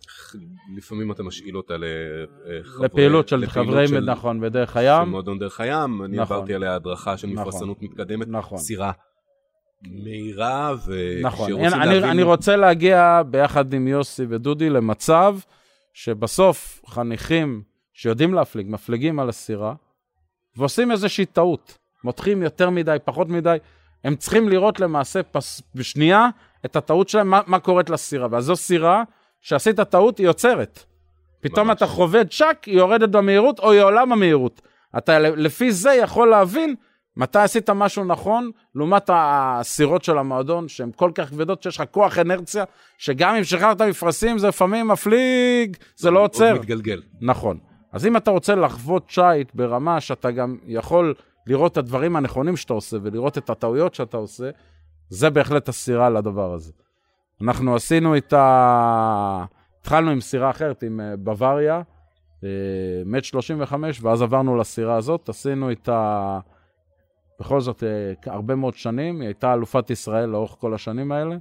לפעמים 0.77 1.11
אתה 1.11 1.23
משאיל 1.23 1.57
אותה 1.57 1.73
לחברי... 1.77 2.85
לפעילות 2.85 3.27
של 3.27 3.45
חברי, 3.45 3.85
נכון, 4.05 4.39
בדרך 4.41 4.77
הים. 4.77 5.03
של 5.05 5.09
מועדון 5.09 5.39
דרך 5.39 5.59
הים, 5.59 6.03
אני 6.03 6.17
נכון. 6.17 6.37
עברתי 6.37 6.53
עליה 6.53 6.75
הדרכה 6.75 7.17
של 7.17 7.27
נכון. 7.27 7.41
מפרסנות 7.47 7.81
מתקדמת, 7.81 8.27
נכון. 8.27 8.57
סירה 8.57 8.91
מהירה, 9.81 10.75
נכון, 11.21 11.51
אני, 11.63 12.11
אני 12.11 12.23
רוצה 12.23 12.55
להגיע 12.55 13.21
ביחד 13.29 13.73
עם 13.73 13.87
יוסי 13.87 14.25
ודודי 14.29 14.69
למצב 14.69 15.37
שבסוף 15.93 16.81
חניכים 16.87 17.61
שיודעים 17.97 18.33
להפליג, 18.33 18.67
מפליגים 18.69 19.19
על 19.19 19.29
הסירה, 19.29 19.73
ועושים 20.55 20.91
איזושהי 20.91 21.25
טעות. 21.25 21.77
מותחים 22.03 22.43
יותר 22.43 22.69
מדי, 22.69 22.97
פחות 23.05 23.29
מדי, 23.29 23.57
הם 24.03 24.15
צריכים 24.15 24.49
לראות 24.49 24.79
למעשה 24.79 25.23
פס... 25.23 25.61
בשנייה 25.75 26.27
את 26.65 26.75
הטעות 26.75 27.09
שלהם, 27.09 27.29
מה, 27.29 27.41
מה 27.47 27.59
קורית 27.59 27.89
לסירה. 27.89 28.27
ואז 28.31 28.45
זו 28.45 28.55
סירה 28.55 29.03
שעשית 29.41 29.79
טעות, 29.79 30.17
היא 30.17 30.27
עוצרת. 30.27 30.83
פתאום 31.39 31.67
ממש. 31.67 31.77
אתה 31.77 31.87
חווה 31.87 32.25
צ'אק, 32.25 32.63
היא 32.63 32.77
יורדת 32.77 33.09
במהירות 33.09 33.59
או 33.59 33.71
היא 33.71 33.81
עולה 33.81 34.05
במהירות. 34.05 34.61
אתה 34.97 35.19
לפי 35.19 35.71
זה 35.71 35.93
יכול 35.93 36.29
להבין 36.29 36.75
מתי 37.17 37.39
עשית 37.39 37.69
משהו 37.69 38.03
נכון, 38.03 38.51
לעומת 38.75 39.09
הסירות 39.13 40.03
של 40.03 40.17
המועדון, 40.17 40.67
שהן 40.67 40.91
כל 40.95 41.11
כך 41.15 41.29
כבדות, 41.29 41.63
שיש 41.63 41.77
לך 41.77 41.83
כוח 41.91 42.19
אנרציה, 42.19 42.63
שגם 42.97 43.35
אם 43.35 43.43
שחררת 43.43 43.81
מפרשים, 43.81 44.37
זה 44.37 44.47
לפעמים 44.47 44.87
מפליג, 44.87 45.77
זה 45.95 46.11
לא 46.11 46.23
עוצר. 46.23 46.51
עוד 46.51 46.59
מתגלגל. 46.59 47.01
נכון. 47.21 47.66
אז 47.91 48.05
אם 48.05 48.17
אתה 48.17 48.31
רוצה 48.31 48.55
לחוות 48.55 49.09
שייט 49.09 49.55
ברמה 49.55 50.01
שאתה 50.01 50.31
גם 50.31 50.57
יכול 50.65 51.13
לראות 51.47 51.71
את 51.71 51.77
הדברים 51.77 52.15
הנכונים 52.15 52.57
שאתה 52.57 52.73
עושה 52.73 52.97
ולראות 53.01 53.37
את 53.37 53.49
הטעויות 53.49 53.95
שאתה 53.95 54.17
עושה, 54.17 54.49
זה 55.09 55.29
בהחלט 55.29 55.69
הסירה 55.69 56.09
לדבר 56.09 56.53
הזה. 56.53 56.71
אנחנו 57.41 57.75
עשינו 57.75 58.17
את 58.17 58.33
ה... 58.33 59.45
התחלנו 59.81 60.11
עם 60.11 60.21
סירה 60.21 60.49
אחרת, 60.49 60.83
עם 60.83 60.99
אה, 60.99 61.17
בוואריה, 61.17 61.81
מת 63.05 63.23
35, 63.23 63.99
ואז 64.01 64.21
עברנו 64.21 64.55
לסירה 64.57 64.95
הזאת, 64.95 65.29
עשינו 65.29 65.71
את 65.71 65.89
ה... 65.89 66.39
בכל 67.39 67.61
זאת, 67.61 67.83
אה, 67.83 68.33
הרבה 68.33 68.55
מאוד 68.55 68.73
שנים, 68.73 69.21
היא 69.21 69.27
הייתה 69.27 69.53
אלופת 69.53 69.89
ישראל 69.89 70.29
לאורך 70.29 70.55
כל 70.59 70.73
השנים 70.73 71.11
האלה. 71.11 71.35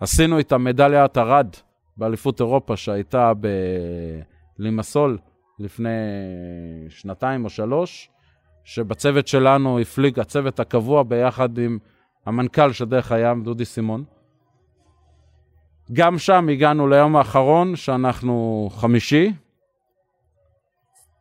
עשינו 0.00 0.40
את 0.40 0.52
המדליית 0.52 1.18
ארד 1.18 1.48
באליפות 1.96 2.40
אירופה 2.40 2.76
שהייתה 2.76 3.32
בלימסול 4.58 5.18
לפני 5.58 5.88
שנתיים 6.88 7.44
או 7.44 7.50
שלוש, 7.50 8.10
שבצוות 8.64 9.28
שלנו 9.28 9.78
הפליג 9.80 10.20
הצוות 10.20 10.60
הקבוע 10.60 11.02
ביחד 11.02 11.58
עם 11.58 11.78
המנכ"ל 12.26 12.72
של 12.72 12.84
דרך 12.84 13.12
הים, 13.12 13.44
דודי 13.44 13.64
סימון. 13.64 14.04
גם 15.92 16.18
שם 16.18 16.48
הגענו 16.48 16.88
ליום 16.88 17.16
האחרון, 17.16 17.76
שאנחנו 17.76 18.68
חמישי. 18.72 19.32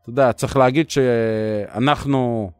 אתה 0.02 0.10
יודע, 0.10 0.34
צריך 0.34 0.58
להגיד 0.58 0.90
שאנחנו, 0.90 2.52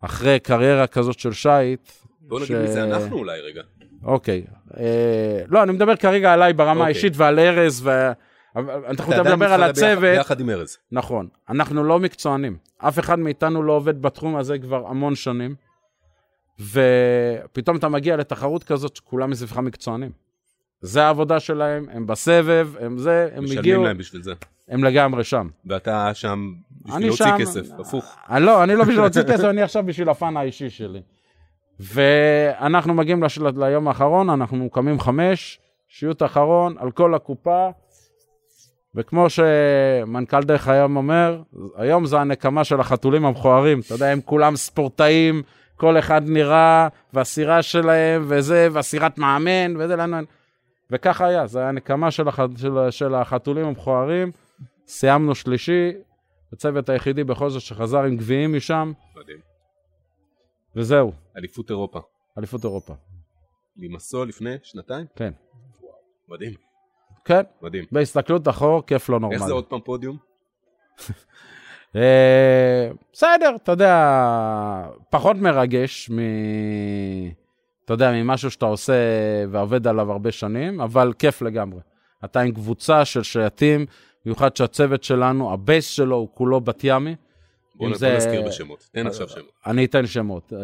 אחרי 0.00 0.40
קריירה 0.40 0.86
כזאת 0.86 1.18
של 1.18 1.32
שייט... 1.32 1.90
בוא 2.20 2.40
נגיד 2.40 2.58
מי 2.58 2.68
זה 2.68 2.84
אנחנו 2.84 3.18
אולי 3.18 3.40
רגע. 3.40 3.62
אוקיי. 4.04 4.44
אה, 4.76 5.42
לא, 5.48 5.62
אני 5.62 5.72
מדבר 5.72 5.96
כרגע 5.96 6.32
עליי 6.32 6.52
ברמה 6.52 6.72
אוקיי. 6.72 6.84
האישית 6.84 7.12
ועל 7.16 7.38
ארז, 7.38 7.86
ו... 7.86 7.90
אנחנו 8.56 9.12
מדבר 9.12 9.52
על 9.52 9.62
הצוות. 9.62 9.98
ביחד 10.00 10.40
עם 10.40 10.50
ארז. 10.50 10.76
נכון. 10.92 11.28
אנחנו 11.48 11.84
לא 11.84 11.98
מקצוענים. 11.98 12.56
אף 12.78 12.98
אחד 12.98 13.18
מאיתנו 13.18 13.62
לא 13.62 13.72
עובד 13.72 14.02
בתחום 14.02 14.36
הזה 14.36 14.58
כבר 14.58 14.86
המון 14.86 15.14
שנים. 15.14 15.54
ופתאום 16.60 17.76
אתה 17.76 17.88
מגיע 17.88 18.16
לתחרות 18.16 18.64
כזאת 18.64 18.96
שכולם 18.96 19.30
מסביבך 19.30 19.58
מקצוענים. 19.58 20.10
זה 20.80 21.04
העבודה 21.04 21.40
שלהם, 21.40 21.86
הם 21.92 22.06
בסבב, 22.06 22.68
הם 22.80 22.98
זה, 22.98 23.28
הם 23.34 23.44
משלמים 23.44 23.58
הגיעו... 23.58 23.80
משלמים 23.80 23.86
להם 23.86 23.98
בשביל 23.98 24.22
זה. 24.22 24.32
הם 24.68 24.84
לגמרי 24.84 25.24
שם. 25.24 25.48
ואתה 25.66 26.14
שם 26.14 26.52
בשביל 26.82 27.06
להוציא 27.06 27.26
שם... 27.26 27.36
כסף, 27.38 27.66
הפוך. 27.78 28.16
אה, 28.30 28.38
לא, 28.38 28.64
אני 28.64 28.74
לא 28.74 28.82
בשביל 28.84 29.00
להוציא 29.00 29.22
כסף, 29.22 29.44
אני 29.44 29.62
עכשיו 29.62 29.86
בשביל 29.86 30.08
הפן 30.08 30.36
האישי 30.36 30.70
שלי. 30.70 31.02
ואנחנו 31.80 32.94
מגיעים 32.94 33.22
לש... 33.22 33.38
ליום 33.56 33.88
האחרון, 33.88 34.30
אנחנו 34.30 34.70
קמים 34.70 35.00
חמש, 35.00 35.60
שיוט 35.88 36.22
אחרון, 36.22 36.76
על 36.78 36.90
כל 36.90 37.14
הקופה, 37.14 37.68
וכמו 38.94 39.26
שמנכ"ל 39.30 40.42
דרך 40.42 40.68
הים 40.68 40.96
אומר, 40.96 41.42
היום 41.76 42.06
זה 42.06 42.20
הנקמה 42.20 42.64
של 42.64 42.80
החתולים 42.80 43.24
המכוערים, 43.24 43.80
אתה 43.80 43.94
יודע, 43.94 44.06
הם 44.06 44.20
כולם 44.20 44.56
ספורטאים, 44.56 45.42
כל 45.76 45.98
אחד 45.98 46.22
נראה, 46.24 46.88
והסירה 47.12 47.62
שלהם, 47.62 48.24
וזה, 48.28 48.68
והסירת 48.72 49.18
מאמן, 49.18 49.76
וזה, 49.78 49.96
לנו... 49.96 50.16
וככה 50.90 51.26
היה, 51.26 51.46
זה 51.46 51.60
היה 51.60 51.72
נקמה 51.72 52.10
של, 52.10 52.28
הח... 52.28 52.38
של, 52.56 52.90
של 52.90 53.14
החתולים 53.14 53.66
המכוערים. 53.66 54.30
סיימנו 54.86 55.34
שלישי, 55.34 55.92
הצוות 56.52 56.88
היחידי 56.88 57.24
בכל 57.24 57.50
זאת 57.50 57.62
שחזר 57.62 58.02
עם 58.02 58.16
גביעים 58.16 58.56
משם. 58.56 58.92
מדהים. 59.16 59.38
וזהו, 60.76 61.12
אליפות 61.36 61.70
אירופה. 61.70 62.00
אליפות 62.38 62.64
אירופה. 62.64 62.94
לימסול 63.76 64.28
לפני 64.28 64.54
שנתיים? 64.62 65.06
כן. 65.16 65.32
מדהים, 66.28 66.54
כן, 67.24 67.42
מדהים. 67.62 67.84
בהסתכלות 67.92 68.48
אחור, 68.48 68.86
כיף 68.86 69.08
לא 69.08 69.14
איך 69.16 69.20
נורמלי. 69.22 69.38
זה 69.46 69.52
עוד 69.52 69.64
פעם 69.64 69.80
פודיום? 69.84 70.16
אה, 71.96 72.90
בסדר, 73.12 73.56
אתה 73.62 73.72
יודע, 73.72 73.96
פחות 75.10 75.36
מרגש 75.36 76.10
מ... 76.10 76.18
אתה 77.84 77.92
יודע, 77.94 78.12
ממשהו 78.12 78.50
שאתה 78.50 78.66
עושה 78.66 78.92
ועובד 79.50 79.86
עליו 79.86 80.12
הרבה 80.12 80.32
שנים, 80.32 80.80
אבל 80.80 81.12
כיף 81.18 81.42
לגמרי. 81.42 81.80
אתה 82.24 82.40
עם 82.40 82.52
קבוצה 82.52 83.04
של 83.04 83.22
שייטים, 83.22 83.86
במיוחד 84.24 84.56
שהצוות 84.56 85.04
שלנו, 85.04 85.52
ה 85.52 85.59
base 85.59 85.86
שלו 85.88 86.16
הוא 86.16 86.28
כולו 86.34 86.60
בת 86.60 86.80
ימי. 86.84 87.14
בוא 87.74 87.86
אם 87.86 87.92
נ- 87.92 87.94
זה- 87.94 88.16
נזכיר 88.16 88.42
בשמות. 88.46 88.88
תן 88.92 89.06
עכשיו 89.06 89.28
שמות. 89.28 89.50
אני 89.66 89.84
אתן 89.84 90.06
שמות. 90.06 90.52
אה, 90.52 90.58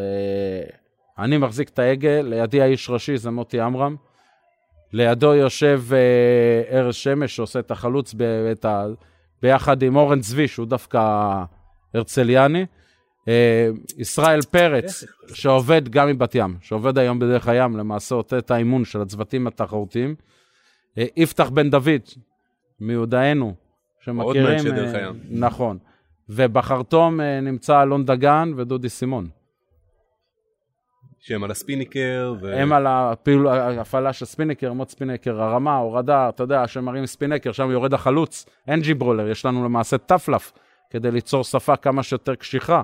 אני 1.25 1.39
מחזיק 1.39 1.69
את 1.69 1.79
ההגה, 1.79 2.23
לידי 2.23 2.63
האיש 2.63 2.91
ראשי 2.91 3.17
זה 3.17 3.31
מוטי 3.31 3.61
עמרם. 3.61 3.97
לידו 4.93 5.35
יושב 5.35 5.83
אה, 5.93 6.79
ארז 6.79 6.95
שמש 6.95 7.37
שעושה 7.37 7.59
את 7.59 7.71
החלוץ 7.71 8.15
ב, 8.17 8.23
את 8.23 8.65
ה, 8.65 8.87
ביחד 9.43 9.83
עם 9.83 9.97
אורן 9.97 10.21
צבי, 10.21 10.49
שהוא 10.49 10.67
דווקא 10.67 11.01
הרצליאני. 11.95 12.67
אה, 13.29 13.69
ישראל 13.99 14.43
פרץ, 14.43 15.05
שעובד 15.35 15.89
גם 15.89 16.09
מבת 16.09 16.35
ים, 16.35 16.57
שעובד 16.61 16.99
היום 16.99 17.19
בדרך 17.19 17.49
הים, 17.49 17.77
למעשה 17.77 18.15
עושה 18.15 18.39
את 18.39 18.51
האימון 18.51 18.85
של 18.85 19.01
הצוותים 19.01 19.47
התחרותיים. 19.47 20.15
אה, 20.99 21.05
יפתח 21.17 21.49
בן 21.49 21.71
דוד, 21.71 22.03
מיודענו, 22.81 23.55
שמכירים... 24.01 24.45
מאנשי 24.45 24.71
דרך 24.71 24.95
הים. 24.95 25.21
נכון. 25.31 25.79
ובחרטום 26.29 27.21
נמצא 27.21 27.83
אלון 27.83 28.05
דגן 28.05 28.53
ודודי 28.57 28.89
סימון. 28.89 29.29
שהם 31.21 31.45
על 31.45 31.51
הספינקר, 31.51 32.35
ו... 32.41 32.55
הם 32.55 32.73
על 32.73 32.87
הפעול, 32.87 33.49
ההפעלה 33.49 34.13
של 34.13 34.25
ספינקר, 34.25 34.73
מוט 34.73 34.89
ספינקר, 34.89 35.43
הרמה, 35.43 35.77
הורדה, 35.77 36.29
אתה 36.29 36.43
יודע, 36.43 36.69
כשמרים 36.69 37.07
ספינקר, 37.07 37.53
שם 37.53 37.71
יורד 37.71 37.95
החלוץ, 37.95 38.47
אין 38.69 38.81
jib 38.81 38.95
roller, 38.95 39.29
יש 39.29 39.45
לנו 39.45 39.65
למעשה 39.65 39.99
tuff 39.99 40.23
luff, 40.23 40.53
כדי 40.91 41.11
ליצור 41.11 41.45
שפה 41.45 41.77
כמה 41.77 42.03
שיותר 42.03 42.35
קשיחה. 42.35 42.83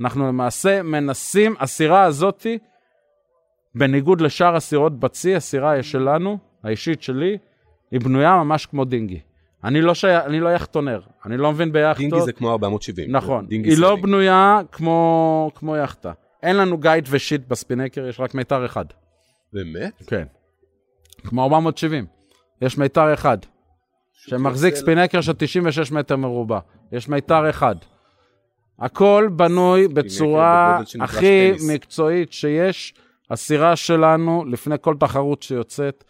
אנחנו 0.00 0.28
למעשה 0.28 0.82
מנסים, 0.82 1.54
הסירה 1.60 2.04
הזאתי, 2.04 2.58
בניגוד 3.74 4.20
לשאר 4.20 4.56
הסירות 4.56 5.00
בצי, 5.00 5.34
הסירה 5.34 5.82
שלנו, 5.82 6.38
האישית 6.64 7.02
שלי, 7.02 7.38
היא 7.90 8.00
בנויה 8.00 8.36
ממש 8.36 8.66
כמו 8.66 8.84
dinghy. 8.84 9.20
אני 9.64 9.80
לא, 9.80 9.94
שי... 9.94 10.16
אני 10.16 10.40
לא 10.40 10.48
יאכטונר, 10.48 11.00
אני 11.26 11.36
לא 11.36 11.52
מבין 11.52 11.72
ביאכטות. 11.72 12.10
dinghy 12.10 12.20
זה 12.20 12.32
כמו 12.32 12.52
470. 12.52 13.12
נכון, 13.12 13.46
היא 13.50 13.78
לא 13.78 13.88
סלינג. 13.88 14.02
בנויה 14.02 14.60
כמו, 14.72 15.50
כמו 15.54 15.76
יאכטה. 15.76 16.12
אין 16.42 16.56
לנו 16.56 16.78
guy 16.78 17.08
ו 17.10 17.16
sheet 17.16 17.48
בספינקר, 17.48 18.08
יש 18.08 18.20
רק 18.20 18.34
מיתר 18.34 18.66
אחד. 18.66 18.84
באמת? 19.52 20.02
כן. 20.06 20.26
כמו 21.24 21.44
470. 21.44 22.06
יש 22.62 22.78
מיתר 22.78 23.14
אחד, 23.14 23.38
שמחזיק 24.12 24.74
ספינקר 24.74 25.20
של 25.20 25.32
96 25.38 25.92
מטר 25.92 26.16
מרובע. 26.16 26.58
יש 26.92 27.08
מיתר 27.08 27.50
אחד. 27.50 27.76
הכל 28.78 29.28
בנוי 29.36 29.88
בצורה 29.88 30.80
הכי. 31.00 31.52
מקצועית 31.74 32.32
שיש. 32.32 32.94
הסירה 33.30 33.76
שלנו, 33.76 34.44
לפני 34.44 34.74
כל 34.80 34.96
תחרות 35.00 35.42
שיוצאת, 35.42 36.04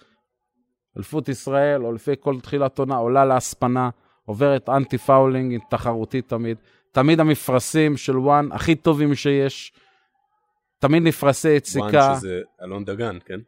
אליפות 0.97 1.29
ישראל, 1.29 1.85
או 1.85 1.93
לפני 1.93 2.15
כל 2.21 2.41
תחילת 2.41 2.79
עונה, 2.79 2.97
עולה 2.97 3.25
למספנה, 3.25 3.91
עוברת 4.25 4.69
antifouling, 4.69 5.59
תחרותית 5.71 6.29
תמיד. 6.29 6.57
תמיד 6.93 7.21
המפרשים 7.21 7.97
של 7.97 8.19
One 8.19 8.49
הכי 8.53 8.75
טובים 8.75 9.15
שיש. 9.15 9.73
תמיד 10.81 11.03
מפרשי 11.03 11.49
יציקה. 11.49 11.87
One 11.87 12.17
שזה 12.17 12.41
אלון 12.63 12.85
דגן, 12.85 13.19
כן? 13.25 13.41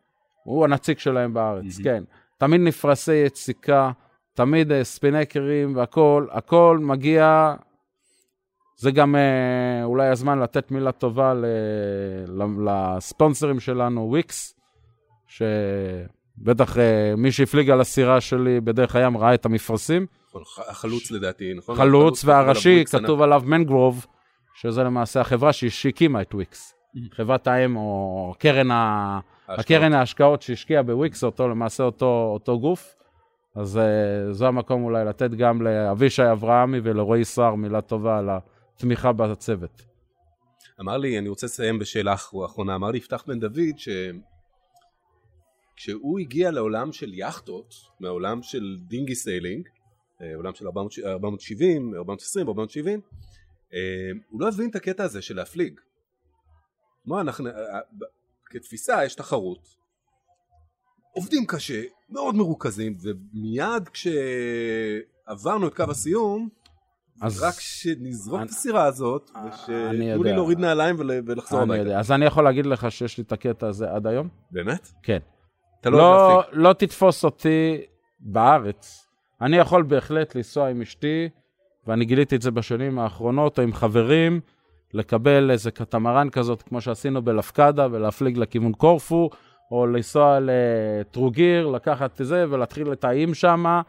הוא 0.44 0.64
הנציג 0.64 0.98
שלהם 0.98 1.34
בארץ, 1.34 1.62
מהמם. 1.62 1.84
כן. 1.84 2.04
תמיד 2.38 2.60
מפרשי 2.60 3.14
יציקה, 3.14 3.90
תמיד 4.34 4.72
אה, 4.72 4.84
ספינקרים 4.84 5.76
והכול, 5.76 6.28
הכל 6.32 6.78
מגיע... 6.82 7.54
זה 8.76 8.90
גם 8.90 9.16
אה, 9.16 9.84
אולי 9.84 10.08
הזמן 10.08 10.38
לתת 10.38 10.70
מילה 10.70 10.92
טובה 10.92 11.34
ל, 11.34 11.44
לספונסרים 12.68 13.60
שלנו, 13.60 14.00
וויקס, 14.00 14.54
שבטח 15.26 16.78
אה, 16.78 17.14
מי 17.16 17.32
שהפליג 17.32 17.70
על 17.70 17.80
הסירה 17.80 18.20
שלי 18.20 18.60
בדרך 18.60 18.96
הים 18.96 19.16
ראה 19.16 19.34
את 19.34 19.44
המפרשים. 19.44 20.06
נכון, 20.28 20.42
החלוץ 20.68 21.10
לדעתי, 21.10 21.54
נכון? 21.54 21.76
חלוץ 21.76 22.24
והראשי, 22.24 22.68
והוויקס 22.68 22.94
ענק. 22.94 23.04
כתוב 23.04 23.22
עליו 23.22 23.42
מנגרוב, 23.44 24.06
שזה 24.54 24.82
למעשה 24.82 25.20
החברה 25.20 25.52
שהקימה 25.52 26.22
את 26.22 26.34
וויקס. 26.34 26.81
חברת 27.10 27.46
האם 27.46 27.76
או 27.76 28.34
קרן 28.38 28.70
ה... 28.70 29.20
הקרן 29.48 29.92
ההשקעות 29.92 30.42
שהשקיעה 30.42 30.82
בוויקס, 30.82 31.24
אותו 31.24 31.48
למעשה 31.48 31.82
אותו, 31.82 32.30
אותו 32.32 32.60
גוף. 32.60 32.94
אז 33.54 33.76
uh, 33.76 34.32
זה 34.32 34.46
המקום 34.46 34.84
אולי 34.84 35.04
לתת 35.04 35.30
גם 35.30 35.62
לאבישי 35.62 36.32
אברהמי 36.32 36.78
ולרועי 36.82 37.24
סער 37.24 37.54
מילה 37.54 37.80
טובה 37.80 38.18
על 38.18 38.28
התמיכה 38.76 39.12
בצוות. 39.12 39.82
אמר 40.80 40.96
לי, 40.96 41.18
אני 41.18 41.28
רוצה 41.28 41.46
לסיים 41.46 41.78
בשאלה 41.78 42.14
אח- 42.14 42.32
אחרונה, 42.46 42.74
אמר 42.74 42.90
לי 42.90 42.98
יפתח 42.98 43.24
בן 43.26 43.40
דוד 43.40 43.78
ש... 43.78 43.88
כשהוא 45.76 46.18
הגיע 46.18 46.50
לעולם 46.50 46.92
של 46.92 47.14
יאכטות, 47.14 47.74
מהעולם 48.00 48.42
של 48.42 48.76
dinghy 48.88 49.14
sailing, 49.14 49.68
אה, 50.22 50.34
עולם 50.36 50.54
של 50.54 50.66
400 50.66 50.92
470, 51.04 51.94
420, 51.94 52.48
470, 52.48 53.00
אה, 53.74 53.78
הוא 54.28 54.40
לא 54.40 54.48
הבין 54.48 54.70
את 54.70 54.76
הקטע 54.76 55.04
הזה 55.04 55.22
של 55.22 55.36
להפליג. 55.36 55.80
מה 57.06 57.20
אנחנו, 57.20 57.46
אה, 57.48 57.52
אה, 57.52 57.80
כתפיסה 58.44 59.04
יש 59.04 59.14
תחרות, 59.14 59.68
עובדים 61.14 61.46
קשה, 61.46 61.82
מאוד 62.10 62.34
מרוכזים, 62.34 62.96
ומיד 63.02 63.88
כשעברנו 63.88 65.66
את 65.68 65.74
קו 65.74 65.84
הסיום, 65.90 66.48
אז 67.22 67.42
רק 67.42 67.54
שנזרוק 67.58 68.36
אני- 68.40 68.44
את 68.46 68.50
הסירה 68.50 68.84
הזאת, 68.84 69.30
אני 69.36 69.48
ושתנו 69.50 70.22
לי. 70.22 70.32
להוריד 70.32 70.58
נעליים 70.58 70.96
ול- 70.98 71.10
ולחזור 71.26 71.60
הביתה. 71.60 71.98
אז 71.98 72.12
אני 72.12 72.24
יכול 72.24 72.44
להגיד 72.44 72.66
לך 72.66 72.90
שיש 72.90 73.18
לי 73.18 73.24
את 73.24 73.32
הקטע 73.32 73.66
הזה 73.66 73.90
עד 73.90 74.06
היום? 74.06 74.28
באמת? 74.50 74.88
כן. 75.02 75.18
אתה 75.80 75.90
לא 75.90 75.98
לא. 75.98 76.42
לא 76.52 76.72
תתפוס 76.72 77.24
אותי 77.24 77.80
בארץ. 78.20 79.06
אני 79.40 79.56
יכול 79.56 79.82
בהחלט 79.82 80.34
לנסוע 80.34 80.68
עם 80.68 80.82
אשתי, 80.82 81.28
ואני 81.86 82.04
גיליתי 82.04 82.36
את 82.36 82.42
זה 82.42 82.50
בשנים 82.50 82.98
האחרונות, 82.98 83.58
או 83.58 83.62
עם 83.62 83.72
חברים, 83.72 84.40
לקבל 84.94 85.50
איזה 85.50 85.70
קטמרן 85.70 86.30
כזאת, 86.30 86.62
כמו 86.62 86.80
שעשינו 86.80 87.22
בלפקדה, 87.22 87.88
ולהפליג 87.90 88.38
לכיוון 88.38 88.72
קורפו, 88.72 89.30
או 89.70 89.86
לנסוע 89.86 90.38
לטרוגיר, 90.40 91.66
לקחת 91.66 92.20
את 92.20 92.26
זה 92.26 92.44
ולהתחיל 92.50 92.90
לטעים 92.90 93.34
שם. 93.34 93.80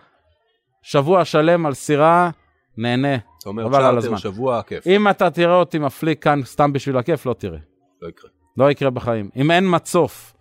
שבוע 0.82 1.26
שלם 1.26 1.66
על 1.66 1.74
סירה, 1.74 2.30
נהנה. 2.78 3.16
אתה 3.16 3.50
אומר 3.50 3.66
חבל 3.66 3.84
על 3.84 3.98
הזמן. 3.98 4.18
שבוע, 4.18 4.62
כיף. 4.62 4.88
אם 4.88 5.10
אתה 5.10 5.30
תראה 5.30 5.56
אותי 5.56 5.80
מפליג 5.80 6.18
כאן 6.20 6.44
סתם 6.44 6.74
בשביל 6.74 6.98
הכיף, 6.98 7.26
לא 7.26 7.34
תראה. 7.34 7.60
לא 8.02 8.08
יקרה. 8.08 8.30
לא 8.58 8.72
יקרה 8.72 8.89
בחיים. 8.89 9.30
אם 9.36 9.52
אין 9.52 9.76
מצוף, 9.76 10.34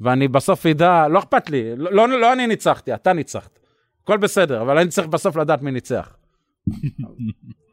ואני 0.00 0.28
בסוף 0.28 0.66
אדע, 0.66 1.08
לא 1.08 1.18
אכפת 1.18 1.50
לי, 1.50 1.76
לא, 1.76 2.08
לא, 2.08 2.20
לא 2.20 2.32
אני 2.32 2.46
ניצחתי, 2.46 2.94
אתה 2.94 3.12
ניצחת. 3.12 3.58
הכל 4.02 4.16
בסדר, 4.16 4.62
אבל 4.62 4.78
אני 4.78 4.88
צריך 4.88 5.06
בסוף 5.06 5.36
לדעת 5.36 5.62
מי 5.62 5.70
ניצח. 5.70 6.16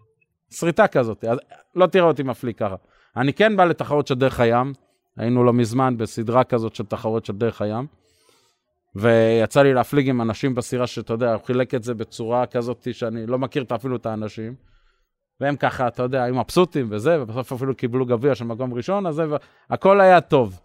שריטה 0.54 0.88
כזאת, 0.88 1.24
אז 1.24 1.38
לא 1.76 1.86
תראה 1.86 2.06
אותי 2.06 2.24
מפליג 2.24 2.56
ככה. 2.56 2.76
אני 3.18 3.34
כן 3.34 3.58
בא 3.58 3.66
לתחרות 3.66 4.08
של 4.08 4.16
דרך 4.16 4.40
הים, 4.40 4.74
היינו 5.18 5.44
לא 5.44 5.54
מזמן 5.54 5.98
בסדרה 5.98 6.44
כזאת 6.44 6.76
של 6.76 6.86
תחרות 6.86 7.26
של 7.26 7.34
דרך 7.34 7.62
הים, 7.62 7.88
ויצא 8.96 9.62
לי 9.62 9.74
להפליג 9.74 10.10
עם 10.10 10.22
אנשים 10.22 10.56
בסירה 10.56 10.88
שאתה 10.88 11.14
יודע, 11.14 11.34
הוא 11.34 11.42
חילק 11.46 11.76
את 11.76 11.84
זה 11.84 11.94
בצורה 11.94 12.46
כזאת 12.46 12.88
שאני 12.92 13.26
לא 13.26 13.40
מכיר 13.40 13.66
אפילו 13.76 13.96
את 13.96 14.06
האנשים. 14.06 14.56
והם 15.40 15.56
ככה, 15.56 15.88
אתה 15.88 16.04
יודע, 16.04 16.24
היו 16.24 16.36
מבסוטים 16.36 16.88
וזה, 16.90 17.22
ובסוף 17.22 17.54
אפילו 17.54 17.76
קיבלו 17.76 18.06
גביע 18.06 18.36
של 18.36 18.46
מקום 18.46 18.74
ראשון, 18.74 19.06
אז 19.06 19.16
זה, 19.16 19.24
הכל 19.70 20.02
היה 20.02 20.22
טוב. 20.22 20.60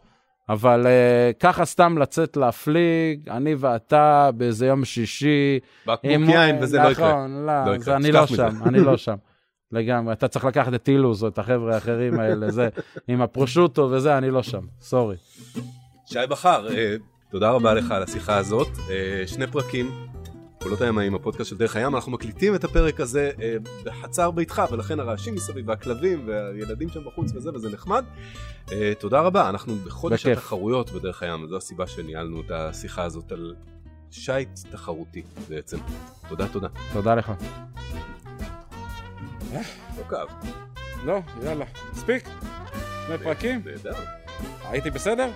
אבל 0.49 0.87
uh, 0.87 1.39
ככה 1.41 1.65
סתם 1.65 1.99
לצאת 1.99 2.37
להפליג, 2.37 3.29
אני 3.29 3.55
ואתה 3.55 4.31
באיזה 4.35 4.67
יום 4.67 4.85
שישי. 4.85 5.59
בקבוק 5.87 6.05
יין 6.05 6.57
וזה 6.61 6.79
לא 6.79 6.89
יקרה. 6.89 7.09
נכון, 7.09 7.47
לא, 7.47 7.65
לא 7.67 7.77
יקרה, 7.77 7.97
אני 7.97 8.13
לא. 8.13 8.27
שם, 8.27 8.57
אני 8.67 8.81
לא 8.81 8.97
שם. 8.97 9.17
לגמרי, 9.73 10.13
אתה 10.13 10.29
צריך 10.29 10.45
לקחת 10.45 10.75
את 10.75 10.89
אילוז 10.89 11.23
או 11.23 11.29
את 11.29 11.39
החבר'ה 11.39 11.75
האחרים 11.75 12.21
האלה, 12.21 12.51
זה, 12.51 12.69
עם 13.09 13.23
הפרושוטו 13.23 13.91
וזה, 13.93 14.19
אני 14.19 14.31
לא 14.31 14.43
שם, 14.43 14.67
סורי. 14.81 15.17
שי 16.07 16.19
בכר, 16.31 16.69
אה, 16.69 16.97
תודה 17.31 17.51
רבה 17.51 17.75
לך 17.75 17.91
על 17.91 18.03
השיחה 18.03 18.37
הזאת. 18.37 18.69
אה, 18.91 19.23
שני 19.27 19.47
פרקים, 19.47 19.91
קולות 20.63 20.81
הימאים, 20.81 21.15
הפודקאסט 21.15 21.51
של 21.51 21.57
דרך 21.57 21.77
הים. 21.77 21.95
אנחנו 21.95 22.13
מקליטים 22.13 22.55
את 22.55 22.65
הפרק 22.65 23.01
הזה 23.01 23.31
אה, 23.43 23.57
בחצר 23.85 24.31
ביתך, 24.31 24.63
ולכן 24.71 25.01
הרעשים 25.01 25.35
מסביב, 25.35 25.69
והכלבים, 25.69 26.29
והילדים 26.29 26.89
שם 26.89 27.05
בחוץ 27.05 27.33
וזה, 27.35 27.51
וזה 27.55 27.71
נחמד. 27.71 28.05
תודה 28.99 29.21
רבה, 29.21 29.49
אנחנו 29.49 29.75
בחודש 29.75 30.27
בכיף. 30.27 30.39
התחרויות 30.39 30.91
בדרך 30.91 31.23
הים, 31.23 31.47
זו 31.49 31.57
הסיבה 31.57 31.87
שניהלנו 31.87 32.41
את 32.41 32.51
השיחה 32.51 33.03
הזאת 33.03 33.33
על 33.33 33.55
שייט 34.11 34.59
תחרותי 34.71 35.23
בעצם. 35.49 35.79
תודה, 36.29 36.49
תודה. 36.49 36.69
תודה 36.93 37.15
לך. 37.15 37.33
לא 39.53 39.61
כאב. 40.11 40.29
לא, 41.05 41.21
יאללה. 41.43 41.65
מספיק? 41.93 42.29
שני 43.07 43.19
פרקים? 43.19 43.63
נהדר. 43.65 43.95
הייתי 44.65 44.91
בסדר? 44.91 45.31